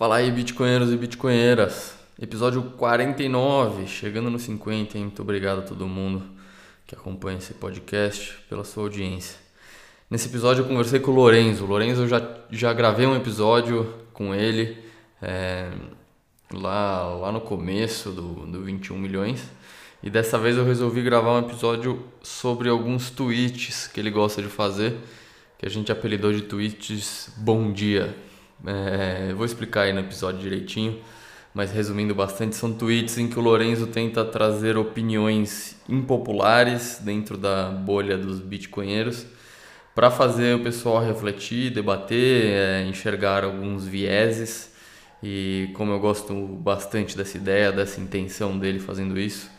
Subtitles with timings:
[0.00, 1.94] Fala aí, bitcoinheiros e bitcoinheiras.
[2.18, 5.04] Episódio 49, chegando no 50, hein?
[5.04, 6.22] Muito obrigado a todo mundo
[6.86, 9.36] que acompanha esse podcast, pela sua audiência.
[10.08, 11.64] Nesse episódio eu conversei com o Lorenzo.
[11.64, 14.78] O Lorenzo eu já, já gravei um episódio com ele
[15.20, 15.70] é,
[16.50, 19.50] lá, lá no começo do, do 21 milhões.
[20.02, 24.48] E dessa vez eu resolvi gravar um episódio sobre alguns tweets que ele gosta de
[24.48, 24.96] fazer,
[25.58, 28.16] que a gente apelidou de tweets Bom Dia.
[28.66, 31.00] É, vou explicar aí no episódio direitinho,
[31.54, 37.70] mas resumindo bastante, são tweets em que o Lorenzo tenta trazer opiniões impopulares dentro da
[37.70, 39.26] bolha dos bitcoinheiros
[39.94, 44.70] para fazer o pessoal refletir, debater, é, enxergar alguns vieses.
[45.22, 49.50] E como eu gosto bastante dessa ideia, dessa intenção dele fazendo isso,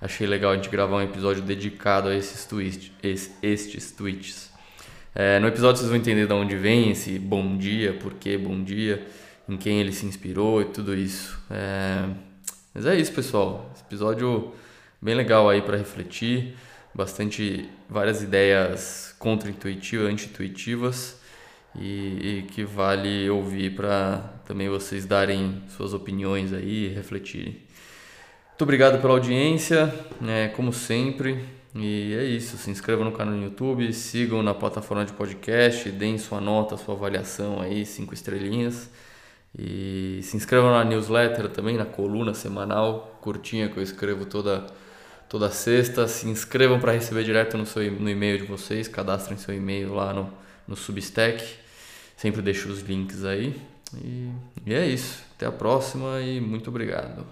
[0.00, 4.55] achei legal a gente gravar um episódio dedicado a esses tweets, estes tweets.
[5.18, 8.62] É, no episódio vocês vão entender de onde vem esse bom dia, por que bom
[8.62, 9.02] dia,
[9.48, 11.40] em quem ele se inspirou e tudo isso.
[11.50, 12.06] É,
[12.74, 13.72] mas é isso, pessoal.
[13.74, 14.52] Esse episódio
[15.00, 16.54] bem legal aí para refletir,
[16.94, 21.18] bastante várias ideias contra-intuitivas, anti-intuitivas
[21.74, 27.56] e, e, que vale ouvir para também vocês darem suas opiniões aí e refletirem.
[28.50, 31.55] Muito obrigado pela audiência, né, como sempre.
[31.78, 36.16] E é isso, se inscrevam no canal no YouTube, sigam na plataforma de podcast, deem
[36.16, 38.88] sua nota, sua avaliação aí, cinco estrelinhas.
[39.58, 44.66] E se inscrevam na newsletter também, na coluna semanal, curtinha que eu escrevo toda,
[45.28, 46.08] toda sexta.
[46.08, 50.14] Se inscrevam para receber direto no, seu, no e-mail de vocês, cadastrem seu e-mail lá
[50.14, 50.32] no,
[50.66, 51.44] no Substack.
[52.16, 53.60] Sempre deixo os links aí.
[54.02, 54.30] E,
[54.64, 55.22] e é isso.
[55.36, 57.26] Até a próxima e muito obrigado.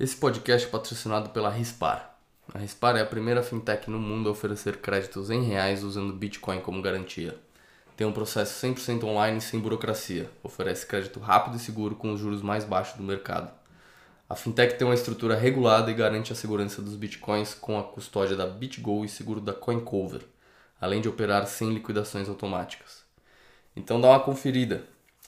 [0.00, 2.17] Esse podcast é patrocinado pela Rispar.
[2.54, 6.60] A Rispar é a primeira fintech no mundo a oferecer créditos em reais usando Bitcoin
[6.60, 7.38] como garantia.
[7.94, 10.30] Tem um processo 100% online sem burocracia.
[10.42, 13.52] Oferece crédito rápido e seguro com os juros mais baixos do mercado.
[14.30, 18.36] A fintech tem uma estrutura regulada e garante a segurança dos bitcoins com a custódia
[18.36, 20.22] da BitGo e seguro da CoinCover,
[20.80, 23.02] além de operar sem liquidações automáticas.
[23.76, 24.84] Então dá uma conferida.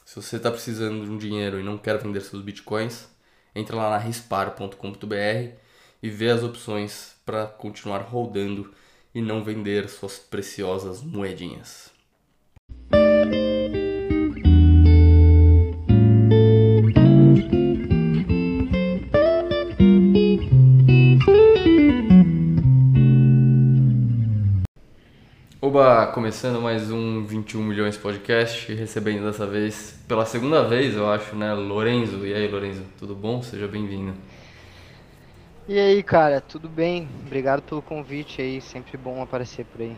[0.06, 3.08] Se você está precisando de um dinheiro e não quer vender seus bitcoins,
[3.54, 5.69] entra lá na rispar.com.br
[6.02, 8.72] e ver as opções para continuar rodando
[9.14, 11.90] e não vender suas preciosas moedinhas.
[25.62, 31.36] Oba, começando mais um 21 milhões podcast, recebendo dessa vez pela segunda vez, eu acho,
[31.36, 32.26] né, Lorenzo.
[32.26, 33.40] E aí, Lorenzo, tudo bom?
[33.40, 34.14] Seja bem-vindo.
[35.70, 37.08] E aí, cara, tudo bem?
[37.24, 39.96] Obrigado pelo convite aí, sempre bom aparecer por aí.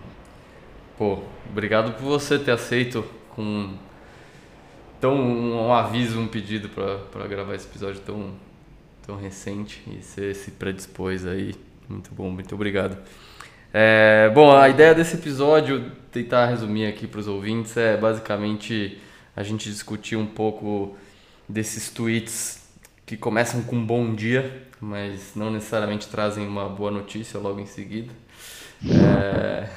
[0.98, 3.72] Pô, obrigado por você ter aceito com
[5.00, 8.34] tão um aviso, um pedido para gravar esse episódio tão,
[9.06, 11.54] tão recente e você se predispôs aí.
[11.88, 12.98] Muito bom, muito obrigado.
[13.72, 19.00] É, bom, a ideia desse episódio, tentar resumir aqui para os ouvintes, é basicamente
[19.34, 20.94] a gente discutir um pouco
[21.48, 22.61] desses tweets
[23.04, 27.66] que começam com um bom dia, mas não necessariamente trazem uma boa notícia logo em
[27.66, 28.12] seguida.
[28.84, 29.68] É,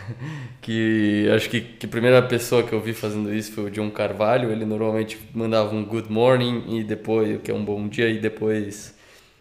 [0.62, 3.92] que acho que, que a primeira pessoa que eu vi fazendo isso foi o John
[3.92, 4.52] Carvalho.
[4.52, 8.96] Ele normalmente mandava um good morning e depois, que é um bom dia, e depois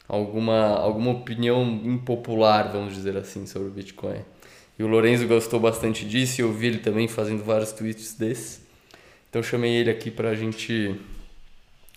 [0.09, 4.21] alguma, alguma opinião impopular, vamos dizer assim, sobre o Bitcoin.
[4.79, 8.61] E o Lorenzo gostou bastante disso e eu vi ele também fazendo vários tweets desses.
[9.31, 11.01] Então chamei ele aqui para a gente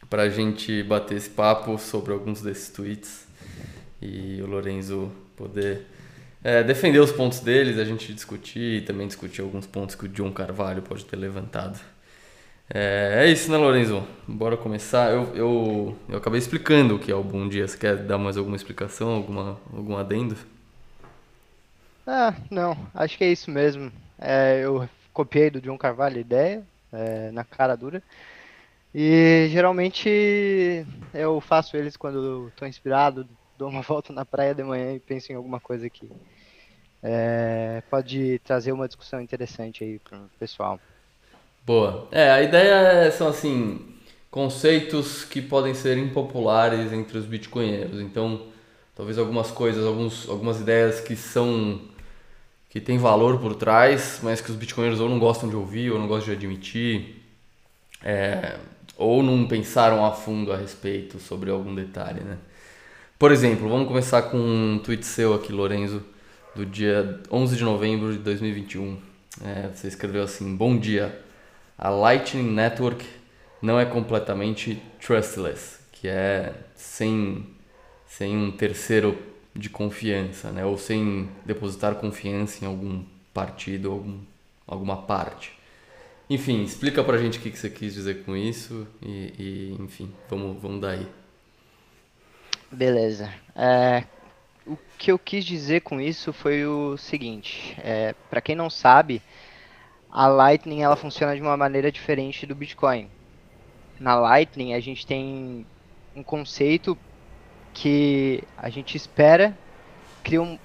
[0.10, 3.28] para a gente bater esse papo sobre alguns desses tweets
[4.02, 5.86] e o Lorenzo poder
[6.44, 10.10] é, defender os pontos deles, a gente discutir e também discutir alguns pontos que o
[10.10, 11.80] John Carvalho pode ter levantado.
[12.70, 14.06] É, é isso, né, Lorenzo?
[14.28, 15.12] Bora começar.
[15.12, 17.68] Eu, eu, eu acabei explicando o que é o Bom Dia.
[17.68, 20.36] Você quer dar mais alguma explicação, alguma, algum adendo?
[22.06, 22.78] Ah, não.
[22.94, 23.92] Acho que é isso mesmo.
[24.20, 28.04] É, eu copiei do John Carvalho a ideia, é, na cara dura.
[28.94, 34.94] E geralmente eu faço eles quando estou inspirado, dou uma volta na praia de manhã
[34.94, 36.10] e penso em alguma coisa que
[37.04, 40.80] é, pode trazer uma discussão interessante aí para o pessoal.
[41.66, 42.08] Boa.
[42.12, 43.96] É, a ideia são assim,
[44.32, 48.00] conceitos que podem ser impopulares entre os bitcoinheiros.
[48.00, 48.48] Então,
[48.96, 51.82] talvez algumas coisas, alguns, algumas ideias que são
[52.70, 56.00] que tem valor por trás, mas que os bitcoinheiros ou não gostam de ouvir ou
[56.00, 57.24] não gostam de admitir.
[58.04, 58.58] É,
[58.98, 62.38] ou não pensaram a fundo a respeito sobre algum detalhe, né?
[63.18, 66.04] Por exemplo, vamos começar com um tweet seu aqui, Lorenzo,
[66.56, 68.98] do dia 11 de novembro de 2021.
[69.44, 71.20] É, você escreveu assim: Bom dia.
[71.78, 73.06] A Lightning Network
[73.62, 77.46] não é completamente trustless, que é sem,
[78.08, 79.18] sem um terceiro
[79.56, 80.64] de confiança, né?
[80.66, 83.04] ou sem depositar confiança em algum
[83.34, 84.20] partido, algum,
[84.68, 85.57] alguma parte.
[86.30, 90.12] Enfim, explica pra gente o que, que você quis dizer com isso e, e enfim,
[90.30, 91.08] vamos, vamos daí.
[92.70, 93.34] Beleza.
[93.56, 94.04] É,
[94.66, 99.22] o que eu quis dizer com isso foi o seguinte: é, para quem não sabe,
[100.12, 103.10] a Lightning ela funciona de uma maneira diferente do Bitcoin.
[104.00, 105.66] Na Lightning a gente tem
[106.14, 106.98] um conceito
[107.74, 109.56] que a gente espera
[110.28, 110.60] cria um,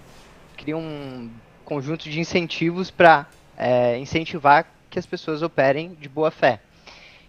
[0.56, 1.30] cria um
[1.64, 6.60] conjunto de incentivos para é, incentivar que as pessoas operem de boa fé.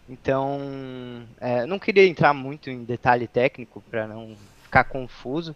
[0.07, 5.55] Então, é, não queria entrar muito em detalhe técnico para não ficar confuso,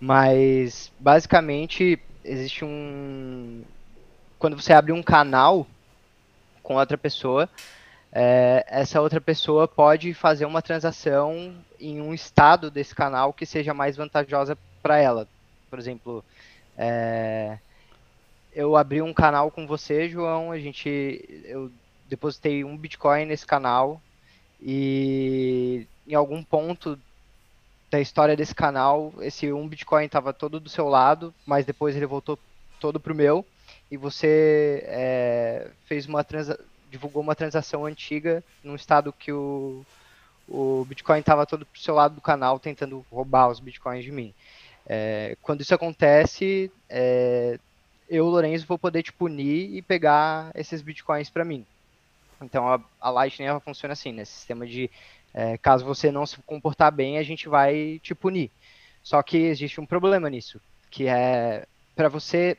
[0.00, 3.62] mas basicamente existe um.
[4.36, 5.64] Quando você abre um canal
[6.60, 7.48] com outra pessoa,
[8.12, 13.72] é, essa outra pessoa pode fazer uma transação em um estado desse canal que seja
[13.72, 15.28] mais vantajosa para ela.
[15.70, 16.24] Por exemplo,
[16.76, 17.58] é,
[18.58, 21.70] eu abri um canal com você, João, a gente eu
[22.08, 24.02] depositei um Bitcoin nesse canal
[24.60, 26.98] e em algum ponto
[27.88, 32.04] da história desse canal, esse um Bitcoin estava todo do seu lado, mas depois ele
[32.04, 32.36] voltou
[32.80, 33.46] todo pro meu
[33.88, 36.58] e você é, fez uma transa
[36.90, 39.86] divulgou uma transação antiga num estado que o,
[40.48, 44.34] o Bitcoin estava todo pro seu lado do canal tentando roubar os Bitcoins de mim.
[44.84, 47.60] É, quando isso acontece, é,
[48.08, 51.64] eu, Lourenço, vou poder te punir e pegar esses Bitcoins para mim.
[52.40, 54.24] Então a, a Lightning ela funciona assim, né?
[54.24, 54.90] sistema de
[55.34, 58.50] é, caso você não se comportar bem, a gente vai te punir.
[59.02, 60.60] Só que existe um problema nisso,
[60.90, 62.56] que é para você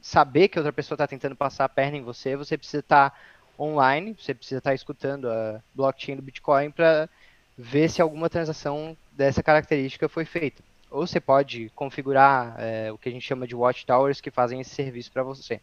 [0.00, 3.16] saber que outra pessoa está tentando passar a perna em você, você precisa estar tá
[3.58, 7.08] online, você precisa estar tá escutando a blockchain do Bitcoin para
[7.56, 10.62] ver se alguma transação dessa característica foi feita.
[10.90, 14.74] Ou você pode configurar é, o que a gente chama de watchtowers que fazem esse
[14.74, 15.60] serviço para você,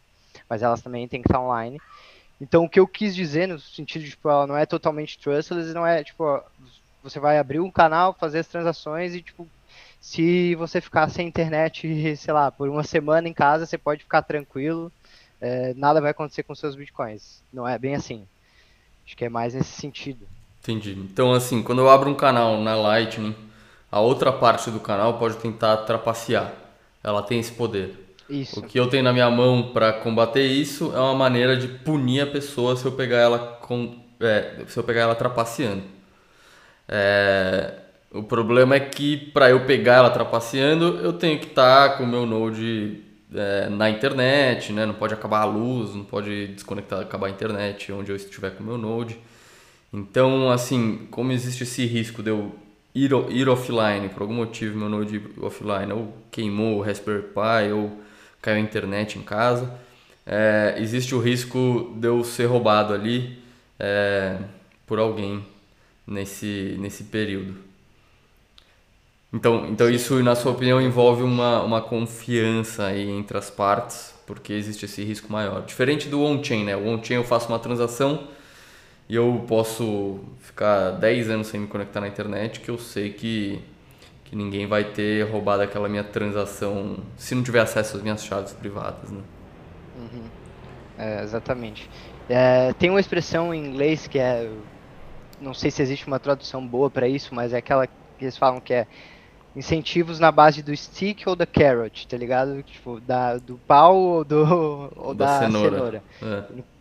[0.48, 1.78] mas elas também têm que estar online
[2.42, 5.72] então, o que eu quis dizer no sentido de, tipo, ela não é totalmente trustless,
[5.72, 6.42] não é, tipo,
[7.00, 9.46] você vai abrir um canal, fazer as transações e, tipo,
[10.00, 11.86] se você ficar sem internet,
[12.18, 14.90] sei lá, por uma semana em casa, você pode ficar tranquilo,
[15.40, 17.40] é, nada vai acontecer com seus bitcoins.
[17.52, 18.26] Não é bem assim.
[19.06, 20.26] Acho que é mais nesse sentido.
[20.60, 20.98] Entendi.
[20.98, 23.36] Então, assim, quando eu abro um canal na Lightning,
[23.92, 26.50] a outra parte do canal pode tentar trapacear.
[27.04, 28.02] Ela tem esse poder.
[28.28, 28.58] Isso.
[28.58, 32.22] O que eu tenho na minha mão para combater isso é uma maneira de punir
[32.22, 35.82] a pessoa se eu pegar ela com, é, se eu pegar ela trapaceando.
[36.88, 37.74] É,
[38.10, 42.04] o problema é que para eu pegar ela trapaceando, eu tenho que estar tá com
[42.04, 43.02] o meu Node
[43.34, 44.86] é, na internet, né?
[44.86, 48.62] Não pode acabar a luz, não pode desconectar, acabar a internet onde eu estiver com
[48.62, 49.18] o meu Node.
[49.92, 52.54] Então, assim, como existe esse risco de eu
[52.94, 58.00] ir, ir offline, por algum motivo meu Node offline, ou queimou o Raspberry Pi, ou
[58.40, 59.72] caiu a internet em casa,
[60.26, 63.38] é, existe o risco de eu ser roubado ali
[63.78, 64.36] é,
[64.86, 65.44] por alguém
[66.06, 67.56] nesse, nesse período.
[69.32, 74.52] Então, então isso, na sua opinião, envolve uma, uma confiança aí entre as partes, porque
[74.52, 75.62] existe esse risco maior.
[75.62, 76.76] Diferente do on-chain, né?
[76.76, 78.28] O on-chain eu faço uma transação
[79.12, 83.62] e eu posso ficar 10 anos sem me conectar na internet, que eu sei que
[84.24, 88.54] que ninguém vai ter roubado aquela minha transação se não tiver acesso às minhas chaves
[88.54, 89.20] privadas, né?
[89.98, 90.22] Uhum.
[90.96, 91.90] É, exatamente.
[92.26, 94.50] É, tem uma expressão em inglês que é,
[95.38, 98.62] não sei se existe uma tradução boa para isso, mas é aquela que eles falam
[98.62, 98.86] que é
[99.54, 102.62] incentivos na base do stick ou da carrot, tá ligado?
[102.62, 105.76] Tipo, da, do pau ou, do, ou da, da cenoura.
[105.76, 106.02] cenoura.
[106.22, 106.71] É.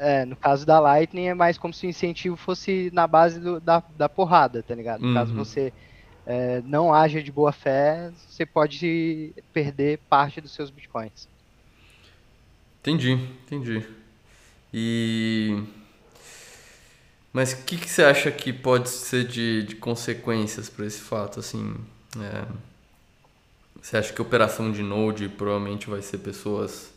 [0.00, 3.38] No, é, no caso da Lightning é mais como se o incentivo fosse na base
[3.38, 5.02] do, da, da porrada, tá ligado?
[5.02, 5.14] No uhum.
[5.14, 5.72] caso você
[6.26, 11.28] é, não haja de boa fé, você pode perder parte dos seus bitcoins.
[12.80, 13.12] Entendi,
[13.44, 13.86] entendi.
[14.72, 15.62] E.
[17.32, 21.38] Mas o que, que você acha que pode ser de, de consequências para esse fato?
[21.38, 21.76] Assim,
[22.18, 22.46] é...
[23.80, 26.92] Você acha que a operação de Node provavelmente vai ser pessoas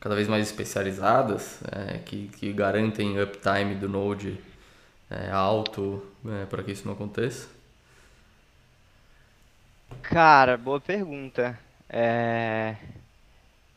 [0.00, 4.38] cada vez mais especializadas, é, que, que garantem uptime do Node
[5.10, 7.48] é, alto é, para que isso não aconteça?
[10.02, 11.58] Cara, boa pergunta.
[11.88, 12.76] É...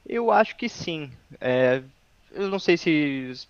[0.05, 1.11] Eu acho que sim.
[1.39, 1.81] É...
[2.31, 3.47] Eu não sei se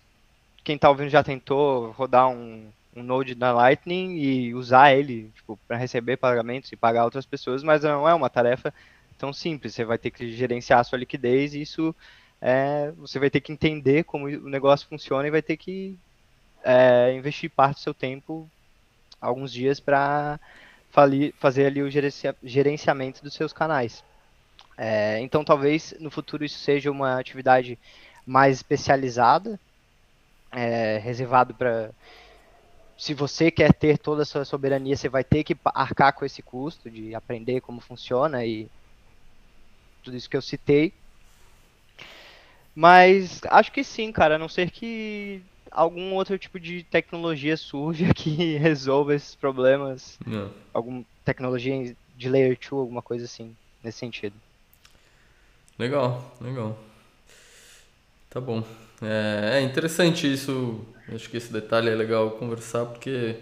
[0.64, 5.58] quem tá ouvindo já tentou rodar um, um Node na Lightning e usar ele tipo,
[5.68, 8.72] para receber pagamentos e pagar outras pessoas, mas não é uma tarefa
[9.18, 9.74] tão simples.
[9.74, 11.94] Você vai ter que gerenciar a sua liquidez e isso
[12.40, 12.90] é...
[12.92, 15.98] você vai ter que entender como o negócio funciona e vai ter que
[16.62, 18.48] é, investir parte do seu tempo,
[19.20, 20.38] alguns dias, para
[21.38, 21.90] fazer ali o
[22.42, 24.04] gerenciamento dos seus canais.
[24.76, 27.78] É, então, talvez no futuro isso seja uma atividade
[28.26, 29.58] mais especializada,
[30.52, 31.90] é, reservado para
[33.00, 36.42] se você quer ter toda a sua soberania, você vai ter que arcar com esse
[36.42, 38.68] custo de aprender como funciona e
[40.02, 40.92] tudo isso que eu citei.
[42.74, 48.12] Mas acho que sim, cara, a não ser que algum outro tipo de tecnologia surja
[48.14, 50.18] que resolva esses problemas.
[50.26, 50.50] Não.
[50.72, 54.34] Alguma tecnologia de layer 2, alguma coisa assim, nesse sentido.
[55.78, 56.78] Legal, legal.
[58.28, 58.62] Tá bom.
[59.02, 60.84] É, é interessante isso.
[61.12, 63.36] Acho que esse detalhe é legal conversar porque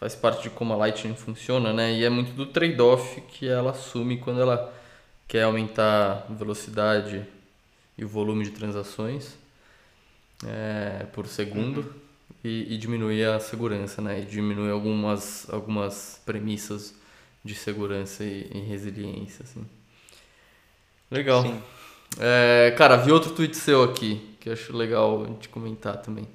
[0.00, 1.92] faz parte de como a Lightning funciona, né?
[1.92, 4.74] E é muito do trade-off que ela assume quando ela
[5.28, 7.26] quer aumentar a velocidade
[7.98, 9.36] e o volume de transações
[10.44, 11.92] é, por segundo uhum.
[12.44, 14.20] e, e, diminuir a segurança, né?
[14.20, 16.94] E diminuir algumas, algumas premissas
[17.44, 19.64] de segurança e, e resiliência, assim.
[21.10, 21.42] Legal.
[21.42, 21.62] Sim.
[22.18, 26.26] É, cara, vi outro tweet seu aqui, que acho legal a gente comentar também.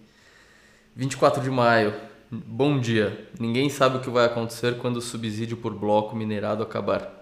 [0.96, 1.94] 24 de maio.
[2.30, 3.28] Bom dia.
[3.40, 7.21] Ninguém sabe o que vai acontecer quando o subsídio por bloco minerado acabar.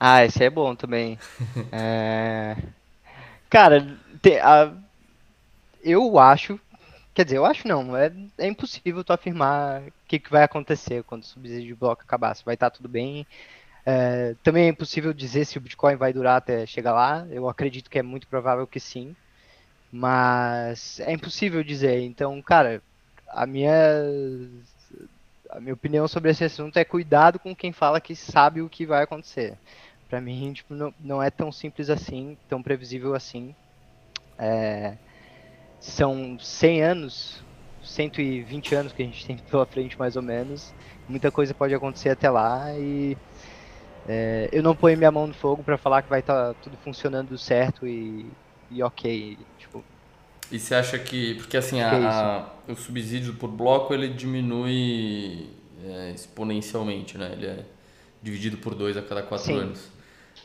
[0.00, 1.18] Ah, esse é bom também.
[1.70, 2.56] é...
[3.50, 3.86] Cara,
[4.22, 4.72] te, a...
[5.84, 6.58] eu acho.
[7.14, 7.96] Quer dizer, eu acho não.
[7.96, 12.02] É, é impossível tu afirmar o que, que vai acontecer quando o subsídio de bloco
[12.02, 12.34] acabar.
[12.34, 13.26] Se vai estar tudo bem
[13.84, 17.26] é, também é impossível dizer se o Bitcoin vai durar até chegar lá.
[17.30, 19.14] Eu acredito que é muito provável que sim.
[19.92, 22.00] Mas é impossível dizer.
[22.02, 22.82] Então, cara,
[23.28, 23.72] a minha
[25.50, 28.86] a minha opinião sobre esse assunto é cuidado com quem fala que sabe o que
[28.86, 29.56] vai acontecer.
[30.10, 33.54] Para mim, tipo, não, não é tão simples assim, tão previsível assim.
[34.38, 34.94] É,
[35.80, 37.42] são 100 anos,
[37.82, 40.74] 120 anos que a gente tem pela frente, mais ou menos.
[41.08, 43.16] Muita coisa pode acontecer até lá e
[44.08, 46.76] é, eu não ponho minha mão no fogo para falar que vai estar tá tudo
[46.78, 48.26] funcionando certo e,
[48.70, 49.38] e ok.
[49.58, 49.84] Tipo,
[50.50, 51.34] e você acha que.
[51.34, 55.48] Porque assim, a, é a, o subsídio por bloco ele diminui
[55.84, 57.30] é, exponencialmente, né?
[57.32, 57.64] Ele é
[58.22, 59.58] dividido por dois a cada quatro Sim.
[59.58, 59.88] anos.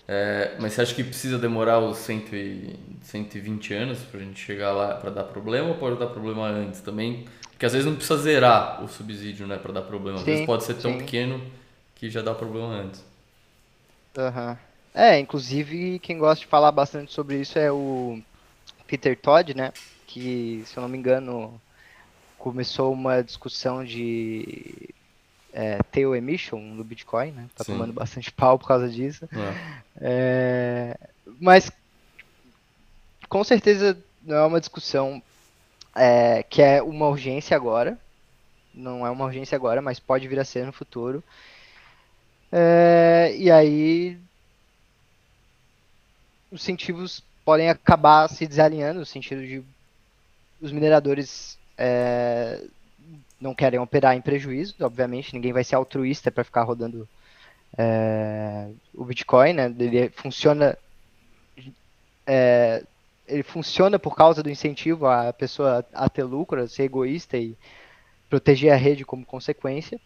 [0.08, 4.40] É, mas você acha que precisa demorar os 100 e, 120 anos para a gente
[4.40, 7.26] chegar lá para dar problema ou pode dar problema antes também?
[7.52, 10.20] Porque às vezes não precisa zerar o subsídio né, para dar problema.
[10.20, 10.98] Às sim, vezes pode ser tão sim.
[11.00, 11.42] pequeno
[11.96, 13.04] que já dá problema antes.
[14.18, 14.58] Uhum.
[14.94, 18.22] É, inclusive quem gosta de falar bastante sobre isso é o
[18.88, 19.74] Peter Todd, né?
[20.08, 21.60] Que, se eu não me engano,
[22.38, 24.90] começou uma discussão de
[25.56, 27.48] é, tail emission no Bitcoin, né?
[27.56, 27.72] Tá Sim.
[27.72, 29.28] tomando bastante pau por causa disso.
[29.32, 29.82] É.
[30.02, 30.98] É,
[31.40, 31.72] mas
[33.30, 35.24] com certeza não é uma discussão
[35.96, 37.98] é, que é uma urgência agora.
[38.74, 41.24] Não é uma urgência agora, mas pode vir a ser no futuro.
[42.52, 44.18] É, e aí
[46.52, 49.64] os incentivos podem acabar se desalinhando no sentido de
[50.62, 52.62] os mineradores é,
[53.40, 57.08] não querem operar em prejuízo, obviamente, ninguém vai ser altruísta para ficar rodando
[57.78, 59.74] é, o Bitcoin, né?
[59.78, 60.78] Ele funciona
[62.26, 62.84] é,
[63.28, 67.58] ele funciona por causa do incentivo a pessoa a ter lucro, a ser egoísta e
[68.30, 70.00] proteger a rede como consequência.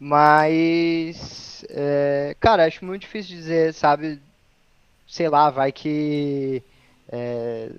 [0.00, 4.20] Mas, é, cara, acho muito difícil dizer, sabe?
[5.06, 6.62] Sei lá, vai que
[7.10, 7.70] é,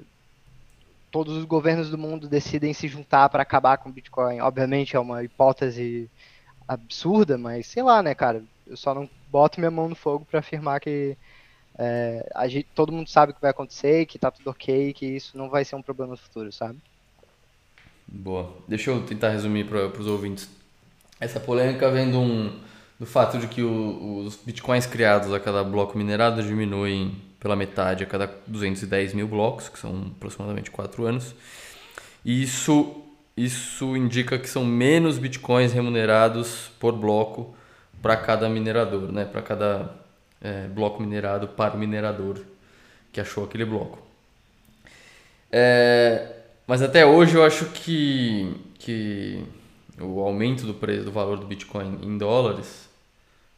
[1.12, 4.40] todos os governos do mundo decidem se juntar para acabar com o Bitcoin.
[4.42, 6.10] Obviamente é uma hipótese
[6.68, 8.44] absurda, mas sei lá, né, cara?
[8.68, 11.18] Eu só não boto minha mão no fogo para afirmar que
[11.78, 15.06] é, a gente, todo mundo sabe o que vai acontecer, que tá tudo ok, que
[15.06, 16.78] isso não vai ser um problema no futuro, sabe?
[18.08, 18.54] Boa.
[18.68, 20.50] Deixa eu tentar resumir para os ouvintes.
[21.20, 22.60] Essa polêmica vem um,
[23.00, 28.04] do fato de que o, os bitcoins criados a cada bloco minerado diminuem pela metade
[28.04, 31.34] a cada 210 mil blocos, que são aproximadamente 4 anos.
[32.24, 33.02] E isso,
[33.36, 37.56] isso indica que são menos bitcoins remunerados por bloco
[38.02, 39.26] para cada minerador, né?
[39.26, 39.96] para cada
[40.42, 42.40] é, bloco minerado para o minerador
[43.12, 44.00] que achou aquele bloco.
[45.52, 46.36] É,
[46.68, 49.44] mas até hoje eu acho que, que
[50.00, 52.88] o aumento do preço do valor do Bitcoin em dólares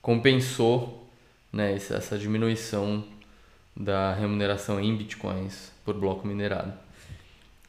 [0.01, 1.07] compensou
[1.51, 3.03] né, essa diminuição
[3.75, 6.73] da remuneração em bitcoins por bloco minerado.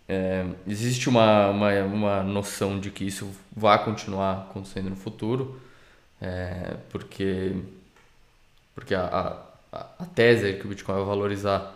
[0.08, 5.60] É, existe uma, uma, uma noção de que isso vai continuar acontecendo no futuro,
[6.20, 7.56] é, porque,
[8.74, 9.38] porque a,
[9.72, 11.74] a, a tese é que o Bitcoin vai valorizar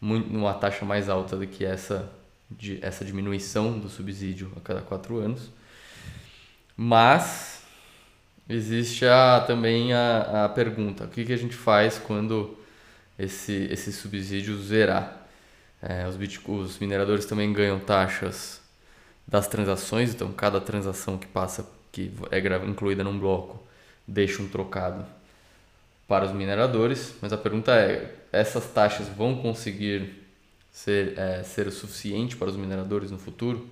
[0.00, 2.10] muito, numa taxa mais alta do que essa
[2.50, 5.50] de essa diminuição do subsídio a cada quatro anos.
[6.76, 7.62] Mas
[8.48, 12.58] existe a, também a, a pergunta: o que, que a gente faz quando
[13.20, 15.26] esse, esse subsídio zerar?
[15.82, 18.60] É, os, os mineradores também ganham taxas
[19.26, 23.62] das transações, então cada transação que passa, que é incluída num bloco,
[24.06, 25.06] deixa um trocado
[26.08, 27.14] para os mineradores.
[27.22, 30.26] Mas a pergunta é: essas taxas vão conseguir
[30.72, 33.68] ser, é, ser o suficiente para os mineradores no futuro?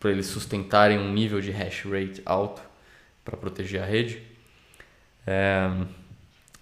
[0.00, 2.62] Para eles sustentarem um nível de hash rate alto
[3.24, 4.22] para proteger a rede?
[5.26, 5.70] É,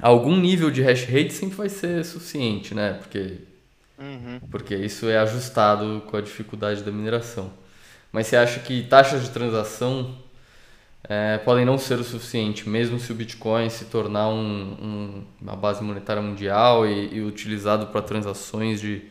[0.00, 2.95] algum nível de hash rate sempre vai ser suficiente, né?
[2.95, 3.38] Porque
[4.00, 4.40] Uhum.
[4.50, 7.52] Porque isso é ajustado com a dificuldade da mineração.
[8.11, 10.16] Mas você acha que taxas de transação
[11.04, 15.54] é, podem não ser o suficiente, mesmo se o Bitcoin se tornar um, um, uma
[15.54, 19.02] base monetária mundial e, e utilizado para transações de,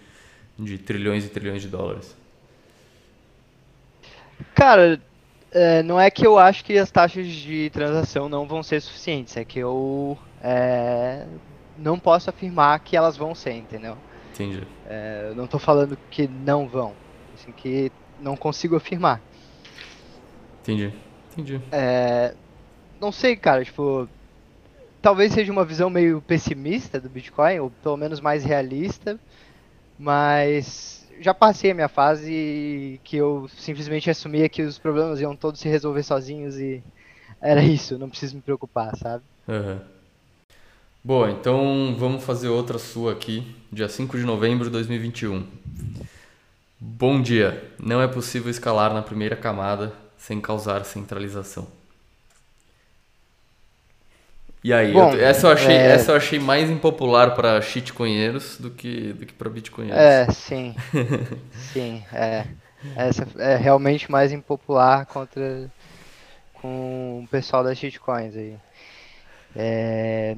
[0.57, 2.17] de trilhões e trilhões de dólares?
[4.55, 4.99] Cara,
[5.51, 9.37] é, não é que eu acho que as taxas de transação não vão ser suficientes,
[9.37, 11.25] é que eu é,
[11.77, 13.97] não posso afirmar que elas vão ser, entendeu?
[14.33, 14.61] Entendi.
[14.85, 16.93] É, eu não estou falando que não vão,
[17.33, 19.21] assim, que não consigo afirmar.
[20.61, 20.93] Entendi,
[21.31, 21.59] entendi.
[21.71, 22.33] É,
[22.99, 24.07] não sei, cara, tipo,
[25.01, 29.19] talvez seja uma visão meio pessimista do Bitcoin, ou pelo menos mais realista,
[29.97, 35.59] mas já passei a minha fase que eu simplesmente assumia que os problemas iam todos
[35.59, 36.81] se resolver sozinhos e
[37.41, 39.23] era isso, não preciso me preocupar, sabe?
[39.47, 39.98] Uhum.
[41.01, 45.47] Boa, então vamos fazer outra sua aqui, dia 5 de novembro de 2021.
[46.77, 47.71] Bom dia.
[47.79, 51.67] Não é possível escalar na primeira camada sem causar centralização.
[54.61, 55.91] E aí, Bom, eu, essa, eu achei, é...
[55.91, 60.03] essa eu achei mais impopular para shitcoinheiros do que, do que para bitcoinheiros.
[60.03, 60.75] É, sim.
[61.71, 62.45] sim, é.
[62.97, 65.71] Essa é realmente mais impopular contra
[66.55, 68.57] com o pessoal das shitcoins aí.
[69.55, 70.35] É...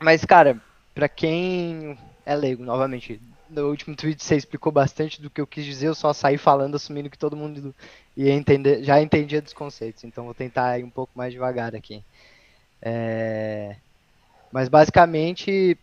[0.00, 0.60] Mas, cara,
[0.94, 5.64] pra quem é leigo, novamente, no último tweet você explicou bastante do que eu quis
[5.64, 7.74] dizer, eu só saí falando, assumindo que todo mundo
[8.16, 12.02] ia entender, já entendia dos conceitos, então vou tentar ir um pouco mais devagar aqui.
[12.80, 13.76] É...
[14.52, 15.76] Mas basicamente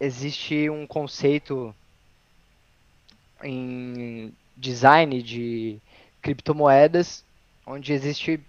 [0.00, 1.74] existe um conceito
[3.42, 5.78] em design de
[6.20, 7.24] criptomoedas
[7.66, 8.40] onde existe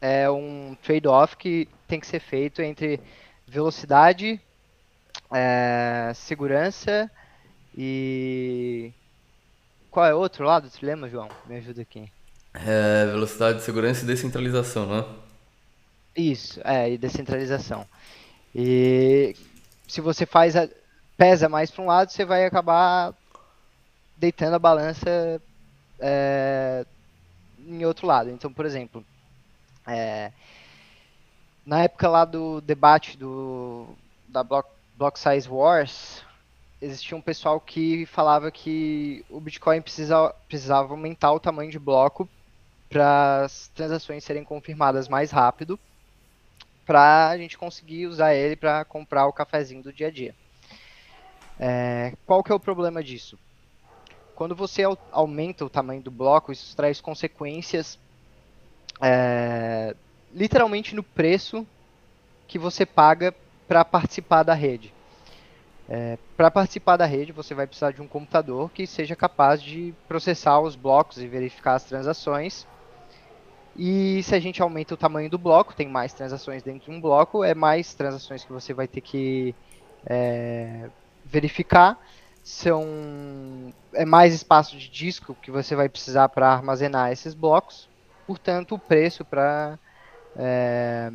[0.00, 3.00] é, um trade-off que tem que ser feito entre
[3.50, 4.40] velocidade,
[5.32, 7.10] é, segurança
[7.76, 8.92] e.
[9.90, 11.28] Qual é o outro lado do trilema, João?
[11.46, 12.10] Me ajuda aqui.
[12.54, 15.04] É, velocidade, segurança e descentralização, né?
[16.16, 17.84] Isso, é, e descentralização.
[18.54, 19.34] E
[19.88, 20.68] se você faz a,
[21.16, 23.12] pesa mais para um lado, você vai acabar
[24.16, 25.42] deitando a balança
[25.98, 26.86] é,
[27.66, 28.30] em outro lado.
[28.30, 29.04] Então, por exemplo,
[29.86, 30.30] é,
[31.70, 33.86] na época lá do debate do,
[34.26, 36.20] da Block, Block Size Wars,
[36.82, 42.28] existia um pessoal que falava que o Bitcoin precisa, precisava aumentar o tamanho de bloco
[42.88, 45.78] para as transações serem confirmadas mais rápido,
[46.84, 50.34] para a gente conseguir usar ele para comprar o cafezinho do dia a dia.
[51.56, 53.38] É, qual que é o problema disso?
[54.34, 57.96] Quando você aumenta o tamanho do bloco, isso traz consequências
[59.00, 59.94] é,
[60.34, 61.66] literalmente no preço
[62.46, 63.34] que você paga
[63.66, 64.92] para participar da rede.
[65.88, 69.92] É, para participar da rede, você vai precisar de um computador que seja capaz de
[70.06, 72.66] processar os blocos e verificar as transações.
[73.76, 77.00] E se a gente aumenta o tamanho do bloco, tem mais transações dentro de um
[77.00, 79.54] bloco, é mais transações que você vai ter que
[80.06, 80.88] é,
[81.24, 81.98] verificar.
[82.42, 87.88] São, é mais espaço de disco que você vai precisar para armazenar esses blocos.
[88.26, 89.78] Portanto, o preço para
[90.36, 91.10] é,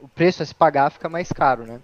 [0.00, 1.80] o preço a se pagar fica mais caro, né?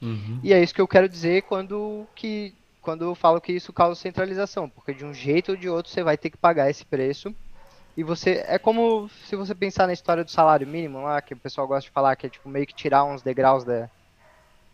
[0.00, 0.40] Uhum.
[0.42, 4.00] E é isso que eu quero dizer quando, que, quando eu falo que isso causa
[4.00, 7.34] centralização, porque de um jeito ou de outro você vai ter que pagar esse preço.
[7.96, 8.44] E você.
[8.48, 11.88] É como se você pensar na história do salário mínimo lá, que o pessoal gosta
[11.88, 13.88] de falar, que é tipo meio que tirar uns degraus da.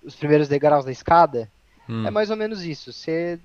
[0.02, 1.50] Os primeiros degraus da escada.
[1.86, 2.06] Hum.
[2.06, 2.90] É mais ou menos isso.
[2.94, 3.38] Você,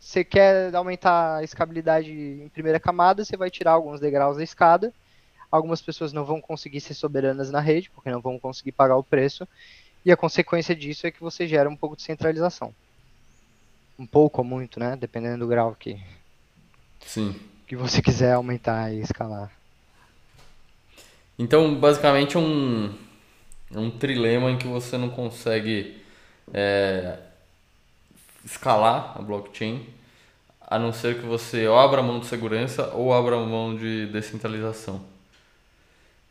[0.00, 4.90] você quer aumentar a escabilidade em primeira camada, você vai tirar alguns degraus da escada
[5.56, 9.04] algumas pessoas não vão conseguir ser soberanas na rede, porque não vão conseguir pagar o
[9.04, 9.46] preço,
[10.04, 12.74] e a consequência disso é que você gera um pouco de centralização.
[13.96, 14.96] Um pouco ou muito, né?
[14.96, 16.02] Dependendo do grau que,
[17.06, 17.40] Sim.
[17.68, 19.52] que você quiser aumentar e escalar.
[21.38, 22.92] Então, basicamente, é um,
[23.72, 26.02] é um trilema em que você não consegue
[26.52, 27.18] é,
[28.44, 29.86] escalar a blockchain
[30.60, 35.13] a não ser que você ou abra mão de segurança ou abra mão de descentralização.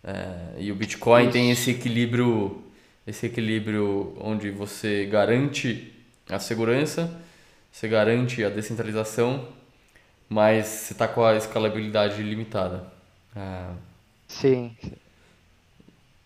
[0.04, 1.32] É, e o Bitcoin Isso.
[1.32, 2.62] tem esse equilíbrio,
[3.08, 5.94] esse equilíbrio onde você garante
[6.30, 7.10] a segurança,
[7.72, 9.48] você garante a descentralização,
[10.28, 12.84] mas você está com a escalabilidade limitada.
[13.36, 13.66] É...
[14.28, 14.76] Sim.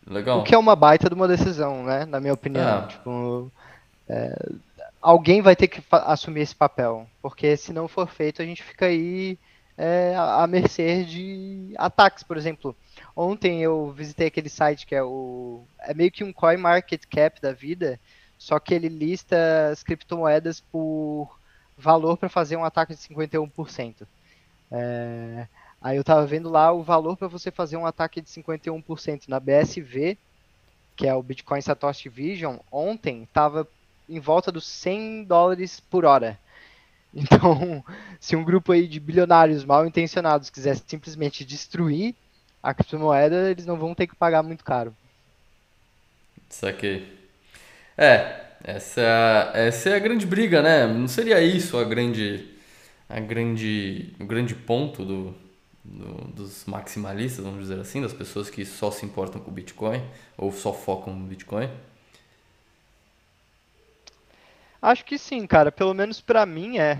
[0.05, 0.39] Legal.
[0.39, 2.05] O que é uma baita de uma decisão, né?
[2.05, 2.85] Na minha opinião.
[2.85, 2.87] É.
[2.87, 3.51] Tipo,
[4.07, 4.35] é,
[5.01, 8.85] alguém vai ter que assumir esse papel, porque se não for feito, a gente fica
[8.85, 9.37] aí
[9.77, 12.75] é, à mercê de ataques, por exemplo.
[13.19, 15.63] Ontem eu visitei aquele site que é o.
[15.79, 17.99] É meio que um coin market cap da vida,
[18.37, 21.35] só que ele lista as criptomoedas por
[21.75, 24.05] valor para fazer um ataque de 51%.
[24.71, 25.47] É,
[25.81, 29.39] aí eu estava vendo lá o valor para você fazer um ataque de 51% na
[29.39, 30.15] BSV,
[30.95, 33.67] que é o Bitcoin Satoshi Vision, ontem estava
[34.07, 36.39] em volta dos 100 dólares por hora.
[37.11, 37.83] Então,
[38.21, 42.13] se um grupo aí de bilionários mal intencionados quisesse simplesmente destruir
[42.67, 44.93] a criptomoeda, eles não vão ter que pagar muito caro.
[46.49, 47.07] Saquei.
[47.97, 49.01] É, essa,
[49.53, 50.85] é essa é a grande briga, né?
[50.85, 52.45] Não seria isso a grande,
[53.07, 55.33] a grande, o grande ponto do,
[55.81, 60.03] do, dos maximalistas, vamos dizer assim, das pessoas que só se importam com o Bitcoin
[60.37, 61.69] ou só focam no Bitcoin?
[64.81, 65.71] Acho que sim, cara.
[65.71, 66.99] Pelo menos para mim é.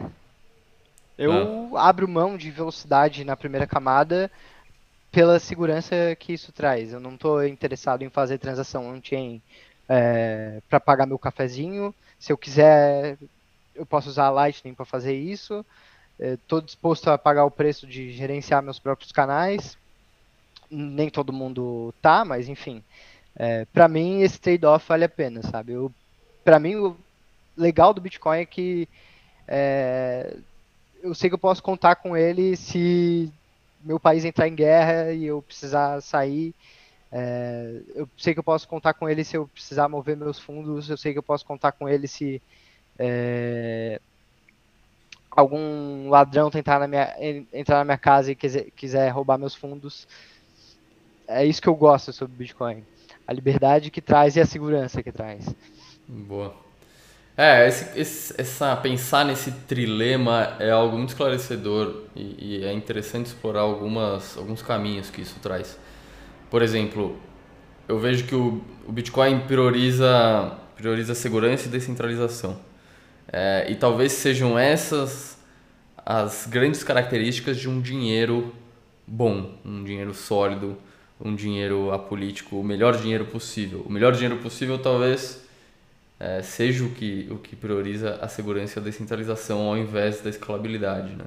[1.18, 1.90] Eu ah.
[1.90, 4.32] abro mão de velocidade na primeira camada
[5.18, 6.94] pela segurança que isso traz.
[6.94, 9.42] Eu não estou interessado em fazer transação on-chain
[9.90, 11.92] é, para pagar meu cafezinho.
[12.20, 13.18] Se eu quiser,
[13.74, 15.66] eu posso usar a Lightning para fazer isso.
[16.20, 19.76] Estou disposto a pagar o preço de gerenciar meus próprios canais.
[20.70, 22.84] Nem todo mundo tá, mas enfim.
[23.36, 25.74] É, para mim, esse trade-off vale a pena, sabe?
[26.44, 26.96] Para mim,
[27.58, 28.88] legal do Bitcoin é que
[29.48, 30.38] é,
[31.02, 33.34] eu sei que eu posso contar com ele se
[33.82, 36.54] meu país entrar em guerra e eu precisar sair.
[37.12, 40.90] É, eu sei que eu posso contar com ele se eu precisar mover meus fundos.
[40.90, 42.42] Eu sei que eu posso contar com ele se
[43.00, 44.02] é,
[45.32, 47.16] algum ladrão tentar na minha,
[47.54, 50.08] entrar na minha casa e quiser, quiser roubar meus fundos.
[51.28, 52.84] É isso que eu gosto sobre Bitcoin.
[53.28, 55.54] A liberdade que traz e a segurança que traz.
[56.08, 56.67] Boa.
[57.40, 63.28] É, esse, esse, essa, pensar nesse trilema é algo muito esclarecedor e, e, é interessante
[63.28, 65.78] explorar algumas, alguns caminhos que isso traz.
[66.50, 67.16] Por exemplo,
[67.88, 72.58] eu vejo que o, o Bitcoin prioriza, prioriza segurança e descentralização.
[73.32, 75.38] É, e talvez sejam essas
[76.04, 78.56] as grandes características de um dinheiro
[79.06, 80.78] bom, um dinheiro sólido,
[81.20, 83.84] um dinheiro apolítico, o melhor dinheiro possível.
[83.86, 85.46] O melhor dinheiro possível talvez
[86.20, 90.30] é, seja o que, o que prioriza a segurança e a descentralização ao invés da
[90.30, 91.26] escalabilidade, né?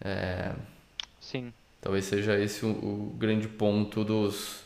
[0.00, 0.52] É,
[1.20, 1.52] Sim.
[1.80, 4.64] Talvez seja esse o, o, grande ponto dos,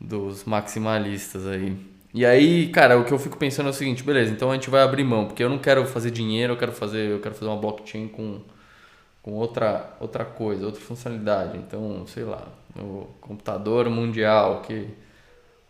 [0.00, 1.76] dos maximalistas aí.
[2.14, 4.70] E aí, cara, o que eu fico pensando é o seguinte, beleza, então a gente
[4.70, 7.50] vai abrir mão, porque eu não quero fazer dinheiro, eu quero fazer, eu quero fazer
[7.50, 8.40] uma blockchain com,
[9.22, 11.58] com outra, outra coisa, outra funcionalidade.
[11.58, 14.88] Então, sei lá, o computador mundial que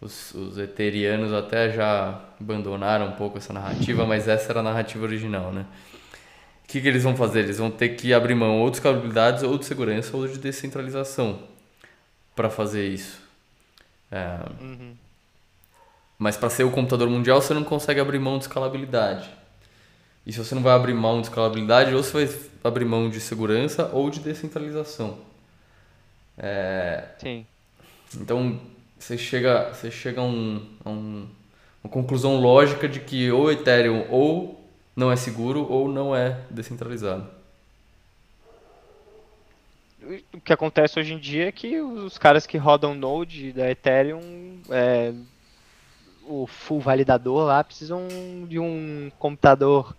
[0.00, 5.04] os, os eterianos até já abandonaram um pouco essa narrativa, mas essa era a narrativa
[5.04, 5.66] original, né?
[6.64, 7.40] O que, que eles vão fazer?
[7.40, 11.42] Eles vão ter que abrir mão ou de escalabilidade, ou de segurança, ou de descentralização
[12.36, 13.20] para fazer isso.
[14.10, 14.38] É...
[14.60, 14.94] Uhum.
[16.18, 19.30] Mas para ser o computador mundial, você não consegue abrir mão de escalabilidade.
[20.26, 23.18] E se você não vai abrir mão de escalabilidade, ou você vai abrir mão de
[23.18, 25.18] segurança ou de descentralização.
[26.36, 27.04] É...
[27.18, 27.46] Sim.
[28.14, 28.60] Então,
[28.98, 31.28] você chega, você chega a, um, a um,
[31.82, 37.26] uma conclusão lógica de que ou Ethereum ou não é seguro ou não é descentralizado.
[40.32, 44.58] O que acontece hoje em dia é que os caras que rodam Node da Ethereum,
[44.70, 45.12] é,
[46.26, 48.08] o full validador lá, precisam
[48.48, 49.94] de um computador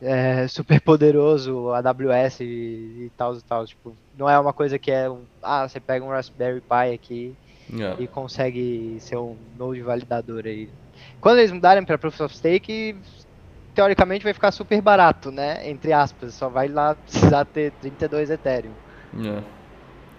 [0.00, 3.66] é, super poderoso, AWS e, tal e tal.
[3.66, 7.36] Tipo, não é uma coisa que é um, ah, você pega um Raspberry Pi aqui
[7.70, 8.00] yeah.
[8.00, 8.04] É.
[8.04, 10.68] e consegue ser um node validador aí.
[11.20, 12.96] Quando eles mudarem para Proof of Stake,
[13.74, 15.68] teoricamente vai ficar super barato, né?
[15.68, 18.72] Entre aspas, só vai lá precisar ter 32 Ethereum.
[19.16, 19.44] Yeah.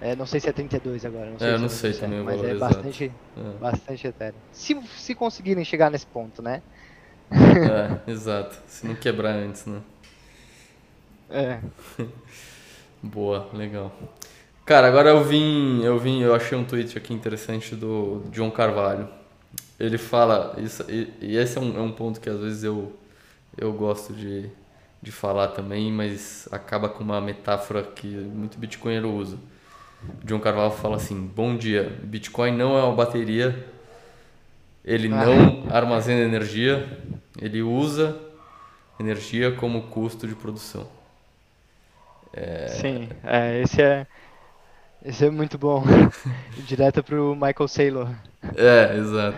[0.02, 0.12] É.
[0.12, 2.44] é, não sei se é 32 agora, não sei é, se não sei também mas
[2.44, 3.60] é bastante, é.
[3.60, 4.40] bastante Ethereum.
[4.52, 6.62] Se, se conseguirem chegar nesse ponto, né?
[7.32, 8.62] É, exato.
[8.68, 9.82] Se não quebrar antes, né?
[11.30, 11.60] É.
[13.02, 13.92] Boa, legal.
[14.66, 19.10] Cara, agora eu vim, eu vim, eu achei um tweet aqui interessante do John Carvalho.
[19.78, 22.96] Ele fala, isso, e, e esse é um, é um ponto que às vezes eu,
[23.58, 24.50] eu gosto de,
[25.02, 29.38] de falar também, mas acaba com uma metáfora que muito bitcoinero usa.
[30.24, 33.68] John Carvalho fala assim: Bom dia, Bitcoin não é uma bateria,
[34.84, 35.26] ele ah.
[35.26, 36.86] não armazena energia,
[37.42, 38.18] ele usa
[39.00, 40.88] energia como custo de produção.
[42.34, 42.68] É...
[42.68, 44.08] Sim, é, esse é
[45.04, 45.84] esse é muito bom.
[46.66, 48.10] Direto pro Michael Saylor.
[48.56, 49.38] É, exato.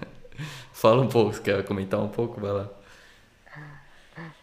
[0.72, 2.40] Fala um pouco, você quer comentar um pouco?
[2.40, 2.68] Vai lá.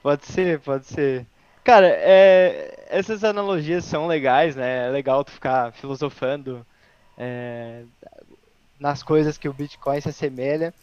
[0.04, 1.26] Pode ser, pode ser.
[1.64, 4.88] Cara, é, essas analogias são legais, né?
[4.88, 6.66] É legal tu ficar filosofando
[7.18, 7.84] é,
[8.80, 10.74] nas coisas que o Bitcoin se assemelha.